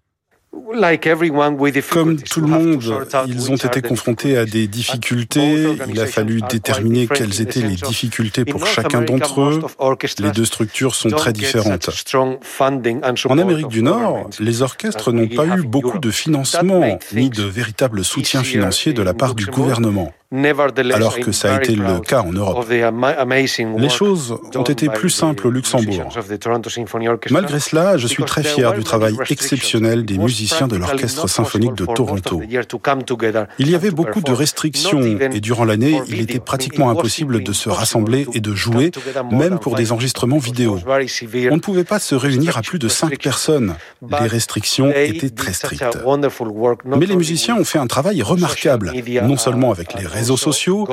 Comme 1.90 2.16
tout 2.22 2.40
le 2.40 2.46
monde, 2.46 2.82
ils 3.26 3.50
ont 3.50 3.56
été 3.56 3.82
confrontés 3.82 4.36
à 4.36 4.44
des 4.44 4.66
difficultés. 4.66 5.76
Il 5.88 6.00
a 6.00 6.06
fallu 6.06 6.40
déterminer 6.42 7.06
quelles 7.06 7.40
étaient 7.40 7.60
les 7.60 7.76
difficultés 7.76 8.44
pour 8.44 8.66
chacun 8.66 9.02
d'entre 9.02 9.40
eux. 9.42 9.62
Les 10.18 10.30
deux 10.30 10.44
structures 10.44 10.94
sont 10.94 11.10
très 11.10 11.32
différentes. 11.32 11.90
En 12.14 13.38
Amérique 13.38 13.68
du 13.68 13.82
Nord, 13.82 14.30
les 14.40 14.62
orchestres 14.62 15.12
n'ont 15.12 15.28
pas 15.28 15.46
eu 15.46 15.62
beaucoup 15.62 15.98
de 15.98 16.10
financement 16.10 16.98
ni 17.12 17.30
de 17.30 17.42
véritable 17.42 18.04
soutien 18.04 18.42
financier 18.42 18.92
de 18.92 19.02
la 19.02 19.14
part 19.14 19.34
du 19.34 19.46
gouvernement 19.46 20.12
alors 20.92 21.18
que 21.18 21.32
ça 21.32 21.54
a 21.54 21.58
été 21.58 21.74
le 21.74 22.00
cas 22.00 22.22
en 22.22 22.32
Europe. 22.32 22.66
Les 22.68 23.88
choses 23.88 24.38
ont 24.54 24.62
été 24.62 24.88
plus 24.88 25.10
simples 25.10 25.46
au 25.46 25.50
Luxembourg. 25.50 26.08
Malgré 27.30 27.60
cela, 27.60 27.96
je 27.96 28.06
suis 28.06 28.24
très 28.24 28.42
fier 28.42 28.72
du 28.74 28.84
travail 28.84 29.16
exceptionnel 29.30 30.04
des 30.04 30.18
musiciens 30.18 30.68
de 30.68 30.76
l'Orchestre 30.76 31.28
symphonique 31.28 31.74
de 31.74 31.86
Toronto. 31.86 32.42
Il 33.58 33.70
y 33.70 33.74
avait 33.74 33.90
beaucoup 33.90 34.20
de 34.20 34.32
restrictions 34.32 35.02
et 35.02 35.40
durant 35.40 35.64
l'année, 35.64 36.00
il 36.08 36.20
était 36.20 36.40
pratiquement 36.40 36.90
impossible 36.90 37.42
de 37.42 37.52
se 37.52 37.68
rassembler 37.68 38.26
et 38.32 38.40
de 38.40 38.54
jouer, 38.54 38.90
même 39.30 39.58
pour 39.58 39.74
des 39.76 39.92
enregistrements 39.92 40.38
vidéo. 40.38 40.78
On 41.50 41.56
ne 41.56 41.60
pouvait 41.60 41.84
pas 41.84 41.98
se 41.98 42.14
réunir 42.14 42.56
à 42.56 42.62
plus 42.62 42.78
de 42.78 42.88
cinq 42.88 43.18
personnes. 43.18 43.74
Les 44.20 44.26
restrictions 44.26 44.90
étaient 44.90 45.30
très 45.30 45.52
strictes. 45.52 45.98
Mais 46.84 47.06
les 47.06 47.16
musiciens 47.16 47.56
ont 47.56 47.64
fait 47.64 47.78
un 47.78 47.86
travail 47.86 48.22
remarquable, 48.22 48.92
non 49.22 49.36
seulement 49.36 49.70
avec 49.70 49.94
les 49.94 50.06
réseaux 50.06 50.25
sociaux, 50.36 50.88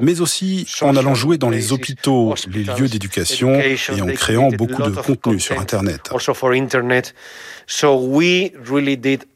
mais 0.00 0.20
aussi 0.20 0.66
en 0.80 0.96
allant 0.96 1.14
jouer 1.14 1.36
dans 1.36 1.50
les 1.50 1.72
hôpitaux, 1.72 2.34
les 2.50 2.64
lieux 2.64 2.88
d'éducation 2.88 3.60
et 3.60 4.00
en 4.00 4.06
créant 4.06 4.48
beaucoup 4.48 4.82
de 4.82 4.90
contenu 4.90 5.40
sur 5.40 5.60
Internet. 5.60 6.10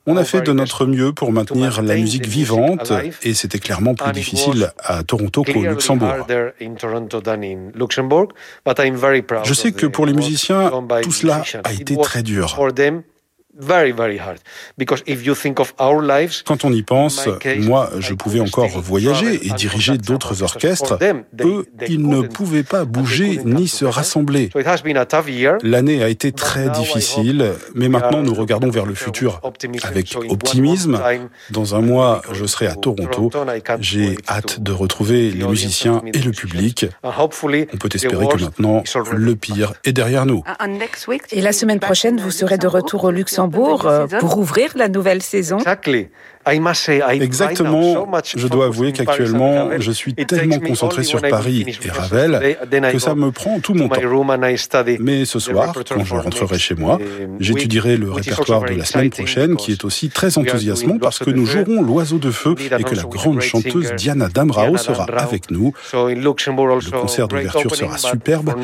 On 0.06 0.16
a 0.16 0.24
fait 0.24 0.40
de 0.40 0.52
notre 0.52 0.86
mieux 0.86 1.12
pour 1.12 1.32
maintenir 1.32 1.82
la 1.82 1.96
musique 1.96 2.26
vivante 2.26 2.92
et 3.22 3.34
c'était 3.34 3.58
clairement 3.58 3.94
plus 3.94 4.12
difficile 4.12 4.72
à 4.78 5.02
Toronto 5.02 5.44
qu'au 5.44 5.62
Luxembourg. 5.62 6.26
Je 9.44 9.54
sais 9.54 9.72
que 9.72 9.86
pour 9.86 10.06
les 10.06 10.12
musiciens, 10.12 10.70
tout 11.02 11.12
cela 11.12 11.42
a 11.64 11.72
été 11.72 11.96
très 11.96 12.22
dur. 12.22 12.56
Quand 16.46 16.64
on 16.64 16.72
y 16.72 16.82
pense, 16.82 17.28
moi, 17.58 17.90
je 17.98 18.14
pouvais 18.14 18.40
encore 18.40 18.80
voyager 18.80 19.46
et 19.46 19.50
diriger 19.50 19.98
d'autres 19.98 20.42
orchestres. 20.42 20.98
Eux, 21.40 21.66
ils 21.86 22.06
ne 22.06 22.22
pouvaient 22.22 22.62
pas 22.62 22.86
bouger 22.86 23.40
ni 23.44 23.68
se 23.68 23.84
rassembler. 23.84 24.48
L'année 25.62 26.02
a 26.02 26.08
été 26.08 26.32
très 26.32 26.70
difficile, 26.70 27.52
mais 27.74 27.88
maintenant 27.88 28.22
nous 28.22 28.34
regardons 28.34 28.70
vers 28.70 28.86
le 28.86 28.94
futur 28.94 29.40
avec 29.82 30.16
optimisme. 30.30 30.98
Dans 31.50 31.74
un 31.74 31.82
mois, 31.82 32.22
je 32.32 32.46
serai 32.46 32.68
à 32.68 32.74
Toronto. 32.74 33.30
J'ai 33.80 34.16
hâte 34.28 34.60
de 34.60 34.72
retrouver 34.72 35.30
les 35.30 35.46
musiciens 35.46 36.00
et 36.14 36.20
le 36.20 36.30
public. 36.30 36.86
On 37.02 37.76
peut 37.76 37.90
espérer 37.92 38.28
que 38.28 38.40
maintenant, 38.40 38.82
le 39.12 39.36
pire 39.36 39.74
est 39.84 39.92
derrière 39.92 40.24
nous. 40.24 40.42
Et 41.32 41.40
la 41.42 41.52
semaine 41.52 41.80
prochaine, 41.80 42.18
vous 42.18 42.30
serez 42.30 42.56
de 42.56 42.66
retour 42.66 43.04
au 43.04 43.10
Luxembourg 43.10 43.41
euh, 43.86 44.06
pour 44.20 44.38
ouvrir 44.38 44.72
la 44.76 44.88
nouvelle 44.88 45.22
saison. 45.22 45.58
Exactement. 47.20 48.08
Je 48.36 48.48
dois 48.48 48.66
avouer 48.66 48.92
qu'actuellement, 48.92 49.70
je 49.78 49.92
suis 49.92 50.14
tellement 50.14 50.58
concentré 50.58 51.04
sur 51.04 51.20
Paris 51.20 51.64
et 51.84 51.90
Ravel 51.90 52.56
que 52.92 52.98
ça 52.98 53.14
me 53.14 53.30
prend 53.30 53.60
tout 53.60 53.74
mon 53.74 53.88
temps. 53.88 54.00
Mais 55.00 55.24
ce 55.24 55.38
soir, 55.38 55.72
quand 55.88 56.04
je 56.04 56.14
rentrerai 56.14 56.58
chez 56.58 56.74
moi, 56.74 56.98
j'étudierai 57.38 57.96
le 57.96 58.10
répertoire 58.10 58.62
de 58.62 58.74
la 58.74 58.84
semaine 58.84 59.10
prochaine 59.10 59.56
qui 59.56 59.72
est 59.72 59.84
aussi 59.84 60.08
très 60.10 60.38
enthousiasmant 60.38 60.98
parce 60.98 61.18
que 61.18 61.30
nous 61.30 61.46
jouerons 61.46 61.82
l'oiseau 61.82 62.18
de 62.18 62.30
feu 62.30 62.54
et 62.58 62.82
que 62.82 62.94
la 62.94 63.02
grande 63.04 63.40
chanteuse 63.40 63.92
Diana 63.96 64.28
Damrao 64.28 64.76
sera 64.76 65.04
avec 65.04 65.50
nous. 65.50 65.72
Le 65.92 66.90
concert 67.00 67.28
d'ouverture 67.28 67.74
sera 67.76 67.98
superbe. 67.98 68.54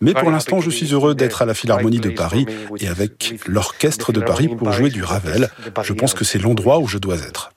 Mais 0.00 0.14
pour 0.14 0.30
l'instant, 0.30 0.60
je 0.60 0.70
suis 0.70 0.92
heureux 0.92 1.14
d'être 1.14 1.42
à 1.42 1.46
la 1.46 1.54
Philharmonie 1.54 2.00
de 2.00 2.10
Paris 2.10 2.46
et 2.78 2.88
avec 2.88 3.34
l'Orchestre 3.46 4.12
de 4.12 4.20
Paris 4.20 4.48
pour 4.48 4.72
jouer 4.72 4.90
du 4.90 5.02
Ravel. 5.02 5.50
Je 5.82 5.92
pense 5.92 6.14
que 6.14 6.24
c'est 6.24 6.38
l'endroit 6.38 6.78
où 6.78 6.86
je 6.86 6.98
dois 6.98 7.16
être. 7.16 7.50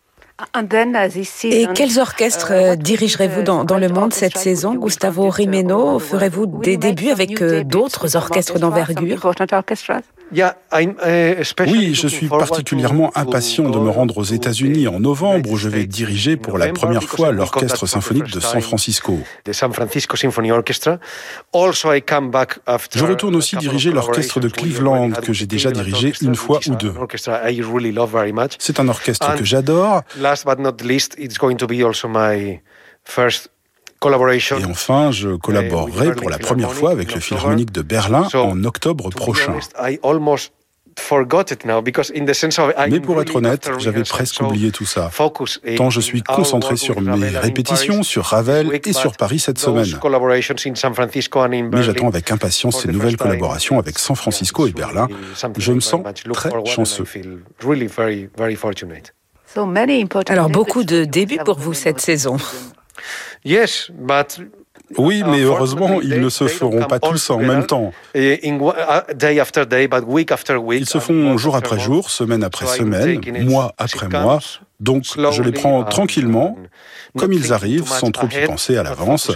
Et 1.44 1.68
quels 1.76 2.00
orchestres 2.00 2.52
uh, 2.52 2.78
dirigerez-vous 2.78 3.44
dans, 3.44 3.64
dans, 3.64 3.78
le 3.78 3.90
monde 3.90 4.12
cette 4.12 4.38
saison? 4.38 4.74
Gustavo 4.74 5.30
Rimeno, 5.30 6.00
ferez-vous 6.00 6.48
des 6.48 6.78
débuts 6.78 7.12
avec 7.12 7.42
euh, 7.44 7.64
d'autres 7.64 8.16
orchestres 8.16 8.58
d'envergure? 8.58 9.32
Oui, 11.68 11.94
je 11.94 12.08
suis 12.08 12.28
particulièrement 12.28 13.12
impatient 13.16 13.70
de 13.70 13.80
me 13.80 13.90
rendre 13.90 14.18
aux 14.18 14.24
États-Unis 14.24 14.88
en 14.88 15.00
novembre 15.00 15.50
où 15.52 15.58
je 15.58 15.70
vais 15.70 15.86
diriger 15.86 16.38
pour 16.38 16.58
la 16.58 16.70
première 16.70 17.04
fois 17.04 17.32
l'Orchestre 17.32 17.86
symphonique 17.86 18.32
de 18.32 18.40
San 18.40 18.62
Francisco. 18.62 19.20
Je 22.96 23.04
retourne 23.06 23.36
aussi 23.36 23.58
diriger 23.58 23.92
l'orchestre 23.92 24.40
de 24.40 24.48
Cleveland 24.48 25.12
que 25.12 25.34
j'ai 25.34 25.46
déjà 25.46 25.72
dirigé 25.72 26.14
une 26.22 26.36
fois 26.36 26.60
ou 26.68 26.76
deux. 26.76 26.94
C'est 28.60 28.80
un 28.80 28.88
orchestre 28.88 29.36
que 29.36 29.44
j'adore. 29.44 30.02
Et 34.04 34.66
enfin, 34.66 35.12
je 35.12 35.36
collaborerai 35.36 36.16
pour 36.16 36.30
la 36.30 36.40
première 36.40 36.74
fois 36.74 36.92
avec 36.92 37.14
le 37.14 37.22
Philharmonique 37.22 37.72
de 37.72 37.82
Berlin 37.82 38.28
en 38.34 38.64
octobre 38.64 39.10
prochain. 39.12 39.54
Mais 42.90 43.00
pour 43.00 43.22
être 43.22 43.36
honnête, 43.36 43.70
j'avais 43.78 44.04
presque 44.04 44.42
oublié 44.42 44.72
tout 44.72 44.86
ça, 44.86 45.10
tant 45.78 45.90
je 45.90 46.02
suis 46.02 46.22
concentré 46.22 46.76
sur 46.76 47.00
mes 47.00 47.30
répétitions, 47.30 48.04
sur 48.04 48.26
Ravel 48.26 48.80
et 48.84 48.94
sur 48.94 49.16
Paris 49.16 49.40
cette 49.40 49.60
semaine. 49.60 49.86
Mais 51.72 51.84
j'attends 51.84 52.08
avec 52.08 52.32
impatience 52.32 52.82
ces 52.82 52.92
nouvelles 52.92 53.18
collaborations 53.18 53.80
avec 53.80 54.00
San 54.00 54.16
Francisco 54.16 54.68
et 54.68 54.72
Berlin. 54.72 55.08
Je 55.58 55.74
me 55.74 55.80
sens 55.80 56.02
très 56.34 56.50
chanceux. 56.66 57.06
Alors 60.28 60.50
beaucoup 60.50 60.84
de 60.84 61.06
débuts 61.06 61.40
pour 61.44 61.60
vous 61.60 61.74
cette 61.74 62.02
saison. 62.02 62.38
Oui, 64.98 65.24
mais 65.26 65.42
heureusement, 65.42 66.02
ils 66.02 66.20
ne 66.20 66.30
se 66.30 66.48
feront 66.48 66.84
pas 66.84 67.00
tous 67.00 67.30
en 67.30 67.38
même 67.40 67.66
temps. 67.66 67.94
Ils 70.80 70.86
se 70.86 70.98
font 71.00 71.38
jour 71.38 71.56
après 71.56 71.80
jour, 71.80 72.10
semaine 72.10 72.44
après 72.44 72.66
semaine, 72.66 73.22
mois 73.46 73.74
après 73.78 74.08
mois. 74.10 74.40
Donc, 74.82 75.06
je 75.06 75.44
les 75.44 75.52
prends 75.52 75.84
tranquillement, 75.84 76.58
comme 77.16 77.34
ils 77.34 77.54
arrivent, 77.54 77.88
sans 77.88 78.10
trop 78.10 78.26
y 78.28 78.48
penser 78.48 78.78
à 78.78 78.84
l'avance, 78.84 79.32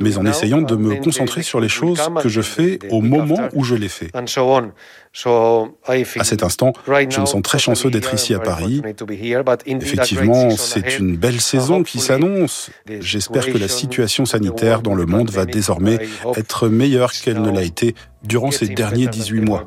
mais 0.00 0.18
en 0.18 0.26
essayant 0.26 0.60
de 0.60 0.76
me 0.76 0.96
concentrer 0.96 1.42
sur 1.42 1.58
les 1.58 1.70
choses 1.70 2.02
que 2.22 2.28
je 2.28 2.42
fais 2.42 2.78
au 2.90 3.00
moment 3.00 3.48
où 3.54 3.64
je 3.64 3.74
les 3.74 3.88
fais. 3.88 4.10
À 4.14 4.26
cet 6.24 6.42
instant, 6.42 6.74
je 6.86 7.20
me 7.20 7.26
sens 7.26 7.42
très 7.42 7.58
chanceux 7.58 7.90
d'être 7.90 8.12
ici 8.12 8.34
à 8.34 8.40
Paris. 8.40 8.82
Effectivement, 9.66 10.50
c'est 10.50 10.98
une 10.98 11.16
belle 11.16 11.40
saison 11.40 11.82
qui 11.82 11.98
s'annonce. 11.98 12.68
J'espère 13.00 13.46
que 13.46 13.56
la 13.56 13.68
situation 13.68 14.26
sanitaire 14.26 14.82
dans 14.82 14.94
le 14.94 15.06
monde 15.06 15.30
va 15.30 15.46
désormais 15.46 15.98
être 16.36 16.68
meilleure 16.68 17.12
qu'elle 17.12 17.40
ne 17.40 17.50
l'a 17.50 17.62
été 17.62 17.94
durant 18.22 18.50
ces 18.50 18.68
derniers 18.68 19.06
18 19.06 19.40
mois. 19.40 19.64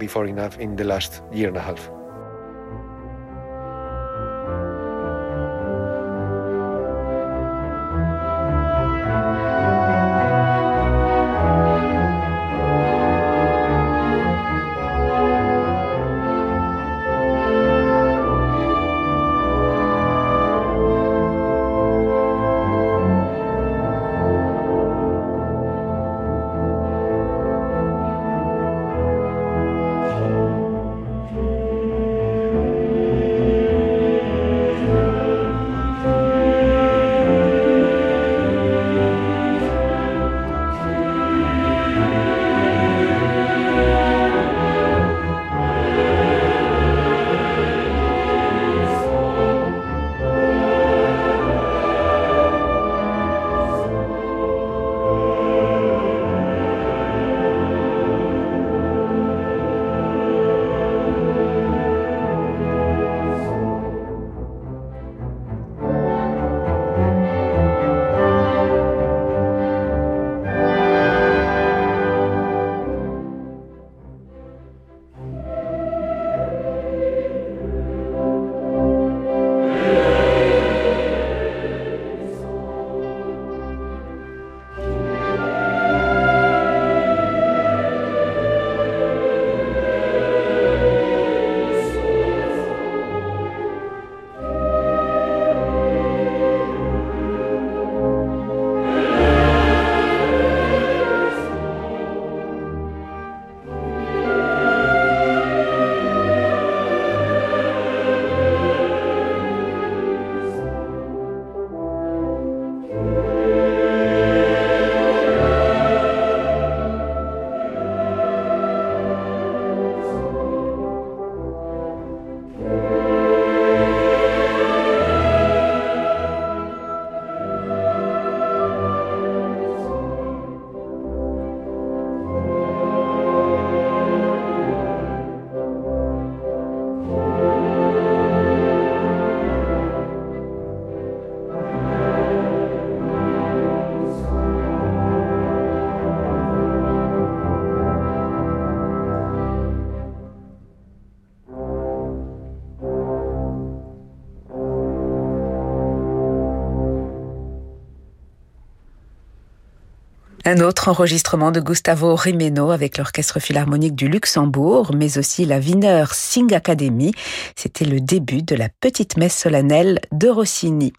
Un 160.49 160.61
autre 160.61 160.87
enregistrement 160.87 161.51
de 161.51 161.59
Gustavo 161.59 162.15
Rimeno 162.15 162.71
avec 162.71 162.97
l'Orchestre 162.97 163.39
Philharmonique 163.39 163.93
du 163.93 164.09
Luxembourg, 164.09 164.89
mais 164.95 165.19
aussi 165.19 165.45
la 165.45 165.59
Wiener 165.59 166.05
Sing 166.11 166.55
Academy. 166.55 167.11
C'était 167.55 167.85
le 167.85 168.01
début 168.01 168.41
de 168.41 168.55
la 168.55 168.67
petite 168.67 169.15
messe 169.15 169.37
solennelle 169.37 169.99
de 170.11 170.27
Rossini. 170.27 170.91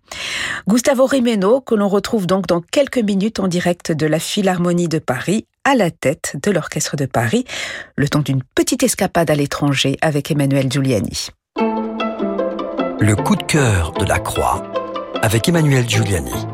Gustavo 0.68 1.04
Rimeno, 1.04 1.62
que 1.62 1.74
l'on 1.74 1.88
retrouve 1.88 2.28
donc 2.28 2.46
dans 2.46 2.60
quelques 2.60 2.98
minutes 2.98 3.40
en 3.40 3.48
direct 3.48 3.90
de 3.90 4.06
la 4.06 4.20
Philharmonie 4.20 4.86
de 4.86 5.00
Paris, 5.00 5.46
à 5.64 5.74
la 5.74 5.90
tête 5.90 6.36
de 6.40 6.52
l'Orchestre 6.52 6.94
de 6.94 7.06
Paris, 7.06 7.44
le 7.96 8.08
temps 8.08 8.22
d'une 8.22 8.44
petite 8.54 8.84
escapade 8.84 9.32
à 9.32 9.34
l'étranger 9.34 9.98
avec 10.00 10.30
Emmanuel 10.30 10.70
Giuliani. 10.70 11.30
Le 13.00 13.14
coup 13.16 13.34
de 13.34 13.42
cœur 13.42 13.94
de 13.98 14.04
la 14.04 14.20
croix 14.20 14.62
avec 15.22 15.48
Emmanuel 15.48 15.88
Giuliani. 15.88 16.46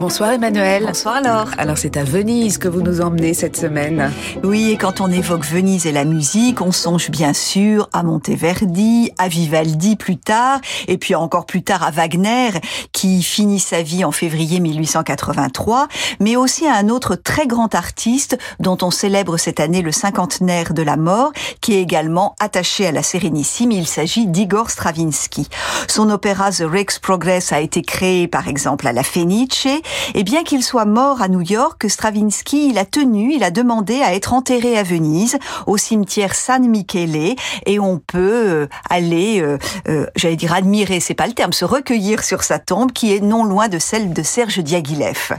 Bonsoir 0.00 0.30
Emmanuel. 0.30 0.84
Bonsoir 0.86 1.16
alors. 1.16 1.48
Alors 1.58 1.76
c'est 1.76 1.96
à 1.96 2.04
Venise 2.04 2.58
que 2.58 2.68
vous 2.68 2.82
nous 2.82 3.00
emmenez 3.00 3.34
cette 3.34 3.56
semaine. 3.56 4.12
Oui, 4.44 4.70
et 4.70 4.76
quand 4.76 5.00
on 5.00 5.10
évoque 5.10 5.44
Venise 5.44 5.86
et 5.86 5.92
la 5.92 6.04
musique, 6.04 6.60
on 6.60 6.70
songe 6.70 7.10
bien 7.10 7.32
sûr 7.32 7.88
à 7.92 8.04
Monteverdi, 8.04 9.10
à 9.18 9.26
Vivaldi 9.26 9.96
plus 9.96 10.16
tard, 10.16 10.60
et 10.86 10.98
puis 10.98 11.16
encore 11.16 11.46
plus 11.46 11.64
tard 11.64 11.82
à 11.82 11.90
Wagner, 11.90 12.50
qui 12.92 13.24
finit 13.24 13.58
sa 13.58 13.82
vie 13.82 14.04
en 14.04 14.12
février 14.12 14.60
1883, 14.60 15.88
mais 16.20 16.36
aussi 16.36 16.64
à 16.68 16.76
un 16.76 16.90
autre 16.90 17.16
très 17.16 17.48
grand 17.48 17.74
artiste 17.74 18.38
dont 18.60 18.78
on 18.82 18.92
célèbre 18.92 19.36
cette 19.36 19.58
année 19.58 19.82
le 19.82 19.90
cinquantenaire 19.90 20.74
de 20.74 20.82
la 20.82 20.96
mort, 20.96 21.32
qui 21.60 21.74
est 21.74 21.82
également 21.82 22.36
attaché 22.38 22.86
à 22.86 22.92
la 22.92 23.02
Sérénissime. 23.02 23.72
Il 23.72 23.88
s'agit 23.88 24.28
d'Igor 24.28 24.70
Stravinsky. 24.70 25.48
Son 25.88 26.08
opéra 26.10 26.52
The 26.52 26.64
Rex 26.70 27.00
Progress 27.00 27.52
a 27.52 27.60
été 27.60 27.82
créé 27.82 28.28
par 28.28 28.46
exemple 28.46 28.86
à 28.86 28.92
la 28.92 29.02
Fenice, 29.02 29.66
Et 30.14 30.24
bien 30.24 30.44
qu'il 30.44 30.62
soit 30.62 30.84
mort 30.84 31.22
à 31.22 31.28
New 31.28 31.40
York, 31.40 31.86
Stravinsky, 31.88 32.68
il 32.70 32.78
a 32.78 32.84
tenu, 32.84 33.34
il 33.34 33.44
a 33.44 33.50
demandé 33.50 34.00
à 34.02 34.14
être 34.14 34.32
enterré 34.32 34.78
à 34.78 34.82
Venise, 34.82 35.38
au 35.66 35.76
cimetière 35.76 36.34
San 36.34 36.66
Michele, 36.66 37.36
et 37.66 37.78
on 37.78 37.98
peut 37.98 38.18
euh, 38.46 38.66
aller, 38.88 39.40
euh, 39.40 39.58
euh, 39.88 40.06
j'allais 40.16 40.36
dire 40.36 40.52
admirer, 40.52 41.00
c'est 41.00 41.14
pas 41.14 41.26
le 41.26 41.32
terme, 41.32 41.52
se 41.52 41.64
recueillir 41.64 42.22
sur 42.22 42.42
sa 42.42 42.58
tombe, 42.58 42.92
qui 42.92 43.14
est 43.14 43.20
non 43.20 43.44
loin 43.44 43.68
de 43.68 43.78
celle 43.78 44.12
de 44.12 44.22
Serge 44.22 44.58
Diaghilev. 44.58 45.36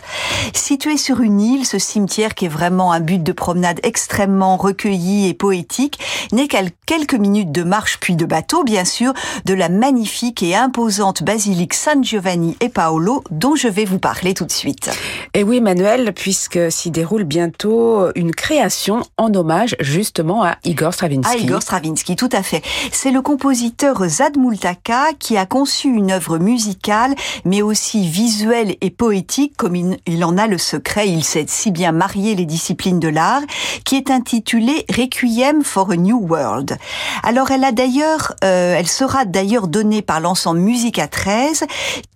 Situé 0.53 0.97
sur 0.97 1.21
une 1.21 1.41
île, 1.41 1.65
ce 1.65 1.79
cimetière 1.79 2.35
qui 2.35 2.45
est 2.45 2.49
vraiment 2.49 2.91
un 2.91 2.99
but 2.99 3.21
de 3.21 3.31
promenade 3.31 3.79
extrêmement 3.83 4.57
recueilli 4.57 5.27
et 5.27 5.33
poétique, 5.33 5.99
n'est 6.31 6.47
qu'à 6.47 6.62
quelques 6.85 7.15
minutes 7.15 7.51
de 7.51 7.63
marche 7.63 7.99
puis 7.99 8.15
de 8.15 8.25
bateau, 8.25 8.63
bien 8.63 8.85
sûr, 8.85 9.13
de 9.45 9.53
la 9.53 9.69
magnifique 9.69 10.43
et 10.43 10.55
imposante 10.55 11.23
basilique 11.23 11.73
San 11.73 12.03
Giovanni 12.03 12.57
et 12.62 12.69
Paolo, 12.69 13.23
dont 13.31 13.55
je 13.55 13.67
vais 13.67 13.85
vous 13.85 13.99
parler 13.99 14.33
tout 14.39 14.45
de 14.45 14.52
suite. 14.54 14.89
Et 15.34 15.43
oui, 15.43 15.60
Manuel, 15.60 16.13
puisque 16.13 16.71
s'y 16.71 16.91
déroule 16.91 17.25
bientôt 17.25 18.08
une 18.15 18.34
création 18.34 19.02
en 19.17 19.34
hommage 19.34 19.75
justement 19.82 20.45
à 20.45 20.56
Igor 20.63 20.93
Stravinsky. 20.93 21.36
À 21.36 21.38
Igor 21.38 21.62
Stravinsky, 21.62 22.15
tout 22.15 22.30
à 22.32 22.41
fait. 22.41 22.62
C'est 22.93 23.12
le 23.12 23.21
compositeur 23.21 24.02
Zad 24.08 24.38
Multaka 24.38 25.08
qui 25.19 25.36
a 25.36 25.45
conçu 25.45 25.89
une 25.89 26.12
œuvre 26.12 26.38
musicale, 26.38 27.15
mais 27.43 27.62
aussi 27.62 28.08
visuelle 28.08 28.78
et 28.80 28.91
poétique, 28.91 29.58
comme 29.58 29.75
il 29.75 30.23
en 30.23 30.38
a 30.38 30.47
le 30.47 30.58
secret. 30.58 31.10
Il 31.10 31.25
sait 31.25 31.43
si 31.49 31.71
bien 31.71 31.91
marier 31.91 32.34
les 32.36 32.45
disciplines 32.45 33.02
de 33.02 33.10
l'art, 33.10 33.41
qui 33.84 33.97
est 33.97 34.10
intitulée 34.10 34.86
Requiem 34.89 35.65
for 35.65 35.91
a 35.91 35.97
New 35.97 36.25
World. 36.30 36.78
Alors, 37.23 37.52
elle 37.52 37.65
a 37.65 37.73
d'ailleurs, 37.73 38.36
euh, 38.45 38.78
elle 38.78 38.88
sera 38.88 39.25
d'ailleurs 39.25 39.67
donnée 39.67 40.02
par 40.02 40.21
l'ensemble 40.21 40.62
Musica 40.62 41.10
13, 41.10 41.65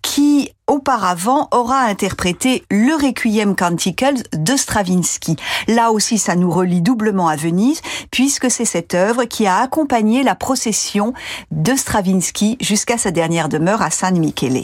qui 0.01 0.51
auparavant 0.67 1.47
aura 1.51 1.81
interprété 1.81 2.63
le 2.71 2.95
Requiem 2.95 3.55
Canticles 3.55 4.23
de 4.33 4.55
Stravinsky. 4.55 5.35
Là 5.67 5.91
aussi, 5.91 6.17
ça 6.17 6.35
nous 6.35 6.49
relie 6.49 6.81
doublement 6.81 7.27
à 7.27 7.35
Venise, 7.35 7.81
puisque 8.11 8.49
c'est 8.49 8.65
cette 8.65 8.93
œuvre 8.93 9.25
qui 9.25 9.45
a 9.45 9.57
accompagné 9.57 10.23
la 10.23 10.35
procession 10.35 11.13
de 11.51 11.75
Stravinsky 11.75 12.57
jusqu'à 12.61 12.97
sa 12.97 13.11
dernière 13.11 13.49
demeure 13.49 13.81
à 13.81 13.91
San 13.91 14.17
Michele. 14.17 14.63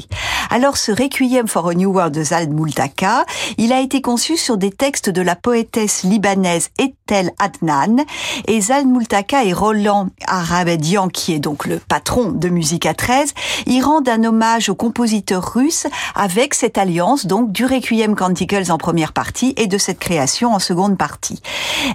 Alors, 0.49 0.77
ce 0.77 0.91
Requiem 0.91 1.47
for 1.47 1.69
a 1.69 1.73
New 1.73 1.91
World 1.91 2.13
de 2.13 2.23
Zald 2.23 2.51
Multaka, 2.51 3.25
il 3.57 3.73
a 3.73 3.81
été 3.81 4.01
conçu 4.01 4.37
sur 4.37 4.57
des 4.57 4.71
textes 4.71 5.09
de 5.09 5.21
la 5.21 5.35
poétesse 5.35 6.03
libanaise 6.03 6.69
Adnan, 7.11 8.03
et 8.47 8.61
Zald 8.61 8.87
Multaka 8.87 9.43
et 9.43 9.53
Roland 9.53 10.09
Arabedian, 10.27 11.09
qui 11.09 11.33
est 11.33 11.39
donc 11.39 11.65
le 11.65 11.79
patron 11.79 12.31
de 12.31 12.49
Musica 12.49 12.93
13, 12.93 13.33
y 13.67 13.81
rendent 13.81 14.09
un 14.09 14.23
hommage 14.23 14.69
au 14.69 14.75
compositeur 14.75 15.53
russe 15.53 15.87
avec 16.15 16.53
cette 16.53 16.77
alliance 16.77 17.25
donc 17.25 17.51
du 17.51 17.65
Requiem 17.65 18.15
Canticles 18.15 18.71
en 18.71 18.77
première 18.77 19.13
partie 19.13 19.53
et 19.57 19.67
de 19.67 19.77
cette 19.77 19.99
création 19.99 20.53
en 20.53 20.59
seconde 20.59 20.97
partie. 20.97 21.41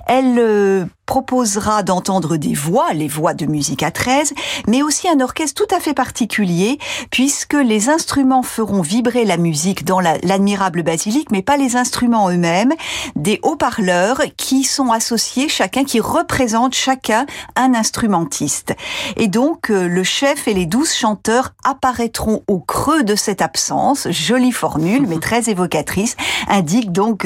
Elle 0.06 0.38
euh, 0.38 0.84
proposera 1.06 1.82
d'entendre 1.82 2.36
des 2.36 2.54
voix, 2.54 2.92
les 2.92 3.08
voix 3.08 3.34
de 3.34 3.46
musique 3.46 3.82
à 3.82 3.90
13, 3.90 4.32
mais 4.66 4.82
aussi 4.82 5.08
un 5.08 5.20
orchestre 5.20 5.64
tout 5.64 5.74
à 5.74 5.80
fait 5.80 5.94
particulier, 5.94 6.78
puisque 7.10 7.54
les 7.54 7.88
instruments 7.88 8.42
feront 8.42 8.80
vibrer 8.80 9.24
la 9.24 9.36
musique 9.36 9.84
dans 9.84 10.00
l'admirable 10.00 10.82
basilique, 10.82 11.30
mais 11.30 11.42
pas 11.42 11.56
les 11.56 11.76
instruments 11.76 12.30
eux-mêmes, 12.30 12.72
des 13.16 13.40
haut-parleurs 13.42 14.22
qui 14.36 14.64
sont 14.64 14.90
associés, 14.90 15.48
chacun 15.48 15.84
qui 15.84 16.00
représente 16.00 16.74
chacun 16.74 17.26
un 17.56 17.74
instrumentiste. 17.74 18.74
Et 19.16 19.28
donc, 19.28 19.70
euh, 19.70 19.88
le 19.88 20.02
chef 20.02 20.48
et 20.48 20.54
les 20.54 20.66
douze 20.66 20.92
chanteurs 20.92 21.54
apparaîtront 21.64 22.42
au 22.48 22.60
creux 22.60 23.02
de 23.02 23.14
cette 23.14 23.42
absence, 23.42 24.08
jolie 24.10 24.52
formule, 24.52 25.06
mais 25.06 25.18
très 25.20 25.50
évocatrice, 25.50 26.16
indique 26.48 26.92
donc 26.92 27.24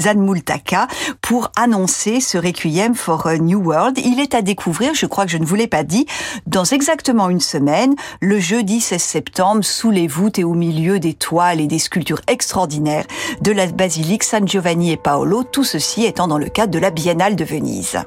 Zanmultaka 0.00 0.88
pour 1.20 1.50
annoncer 1.56 2.20
ce 2.20 2.38
Requiem 2.38 2.94
for 2.94 3.26
a 3.26 3.38
New 3.38 3.60
World. 3.60 3.98
Il 3.98 4.20
est 4.20 4.34
à 4.34 4.42
découvrir, 4.42 4.94
je 4.94 5.06
crois 5.06 5.24
que 5.24 5.30
je 5.30 5.38
ne 5.38 5.44
vous 5.44 5.54
l'ai 5.54 5.66
pas 5.66 5.84
dit, 5.84 6.06
dans 6.46 6.64
exactement 6.64 7.28
une 7.30 7.40
semaine, 7.40 7.94
le 8.20 8.38
jeudi 8.40 8.80
16 8.80 9.02
septembre, 9.02 9.64
sous 9.64 9.90
les 9.90 10.06
voûtes 10.06 10.38
et 10.38 10.44
au 10.44 10.54
milieu 10.54 10.98
des 10.98 11.14
toiles 11.14 11.60
et 11.60 11.66
des 11.66 11.78
sculptures 11.78 12.22
extraordinaires 12.26 13.06
de 13.40 13.52
la 13.52 13.66
basilique 13.66 14.24
San 14.24 14.46
Giovanni 14.46 14.92
et 14.92 14.96
Paolo, 14.96 15.44
tout 15.44 15.64
ceci 15.64 16.04
étant 16.04 16.28
dans 16.28 16.38
le 16.38 16.48
cadre 16.48 16.72
de 16.72 16.78
la 16.78 16.90
Biennale 16.90 17.36
de 17.36 17.44
Venise. 17.44 17.98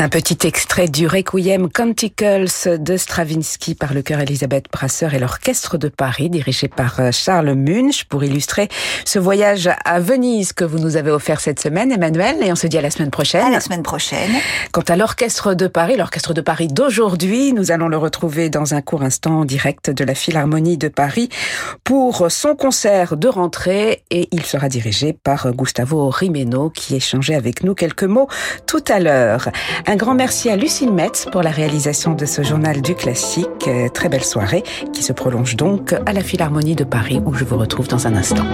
Un 0.00 0.08
petit 0.08 0.46
extrait 0.46 0.86
du 0.86 1.08
Requiem 1.08 1.68
Canticles 1.68 2.78
de 2.78 2.96
Stravinsky 2.96 3.74
par 3.74 3.94
le 3.94 4.02
chœur 4.02 4.20
Elisabeth 4.20 4.66
Brasseur 4.70 5.12
et 5.12 5.18
l'orchestre 5.18 5.76
de 5.76 5.88
Paris 5.88 6.30
dirigé 6.30 6.68
par 6.68 7.00
euh, 7.00 7.10
Charles 7.10 7.52
Munch 7.54 8.04
pour 8.04 8.22
illustrer 8.22 8.68
ce 9.04 9.18
voyage 9.18 9.68
à 9.84 9.98
Venise 9.98 10.52
que 10.52 10.62
vous 10.62 10.78
nous 10.78 10.96
avez 10.96 11.10
offert 11.10 11.40
cette 11.40 11.58
semaine, 11.58 11.90
Emmanuel. 11.90 12.36
Et 12.44 12.52
on 12.52 12.54
se 12.54 12.68
dit 12.68 12.78
à 12.78 12.80
la 12.80 12.92
semaine 12.92 13.10
prochaine. 13.10 13.44
À 13.44 13.50
la 13.50 13.58
semaine 13.58 13.82
prochaine. 13.82 14.30
Quant 14.70 14.84
à 14.86 14.94
l'orchestre 14.94 15.54
de 15.54 15.66
Paris, 15.66 15.96
l'orchestre 15.96 16.32
de 16.32 16.42
Paris 16.42 16.68
d'aujourd'hui, 16.68 17.52
nous 17.52 17.72
allons 17.72 17.88
le 17.88 17.96
retrouver 17.96 18.50
dans 18.50 18.74
un 18.74 18.82
court 18.82 19.02
instant 19.02 19.40
en 19.40 19.44
direct 19.44 19.90
de 19.90 20.04
la 20.04 20.14
Philharmonie 20.14 20.78
de 20.78 20.86
Paris 20.86 21.28
pour 21.82 22.30
son 22.30 22.54
concert 22.54 23.16
de 23.16 23.26
rentrée 23.26 24.04
et 24.12 24.28
il 24.30 24.46
sera 24.46 24.68
dirigé 24.68 25.12
par 25.12 25.52
Gustavo 25.52 26.08
Rimeno 26.08 26.70
qui 26.70 26.94
échangeait 26.94 27.34
avec 27.34 27.64
nous 27.64 27.74
quelques 27.74 28.04
mots 28.04 28.28
tout 28.64 28.84
à 28.86 29.00
l'heure. 29.00 29.48
Un 29.88 29.96
grand 29.96 30.14
merci 30.14 30.50
à 30.50 30.56
Lucille 30.56 30.92
Metz 30.92 31.26
pour 31.32 31.42
la 31.42 31.48
réalisation 31.50 32.12
de 32.12 32.26
ce 32.26 32.42
journal 32.42 32.82
du 32.82 32.94
classique. 32.94 33.66
Euh, 33.66 33.88
très 33.88 34.10
belle 34.10 34.22
soirée 34.22 34.62
qui 34.92 35.02
se 35.02 35.14
prolonge 35.14 35.56
donc 35.56 35.94
à 36.04 36.12
la 36.12 36.20
Philharmonie 36.20 36.74
de 36.74 36.84
Paris 36.84 37.22
où 37.24 37.32
je 37.32 37.44
vous 37.44 37.56
retrouve 37.56 37.88
dans 37.88 38.06
un 38.06 38.14
instant. 38.14 38.44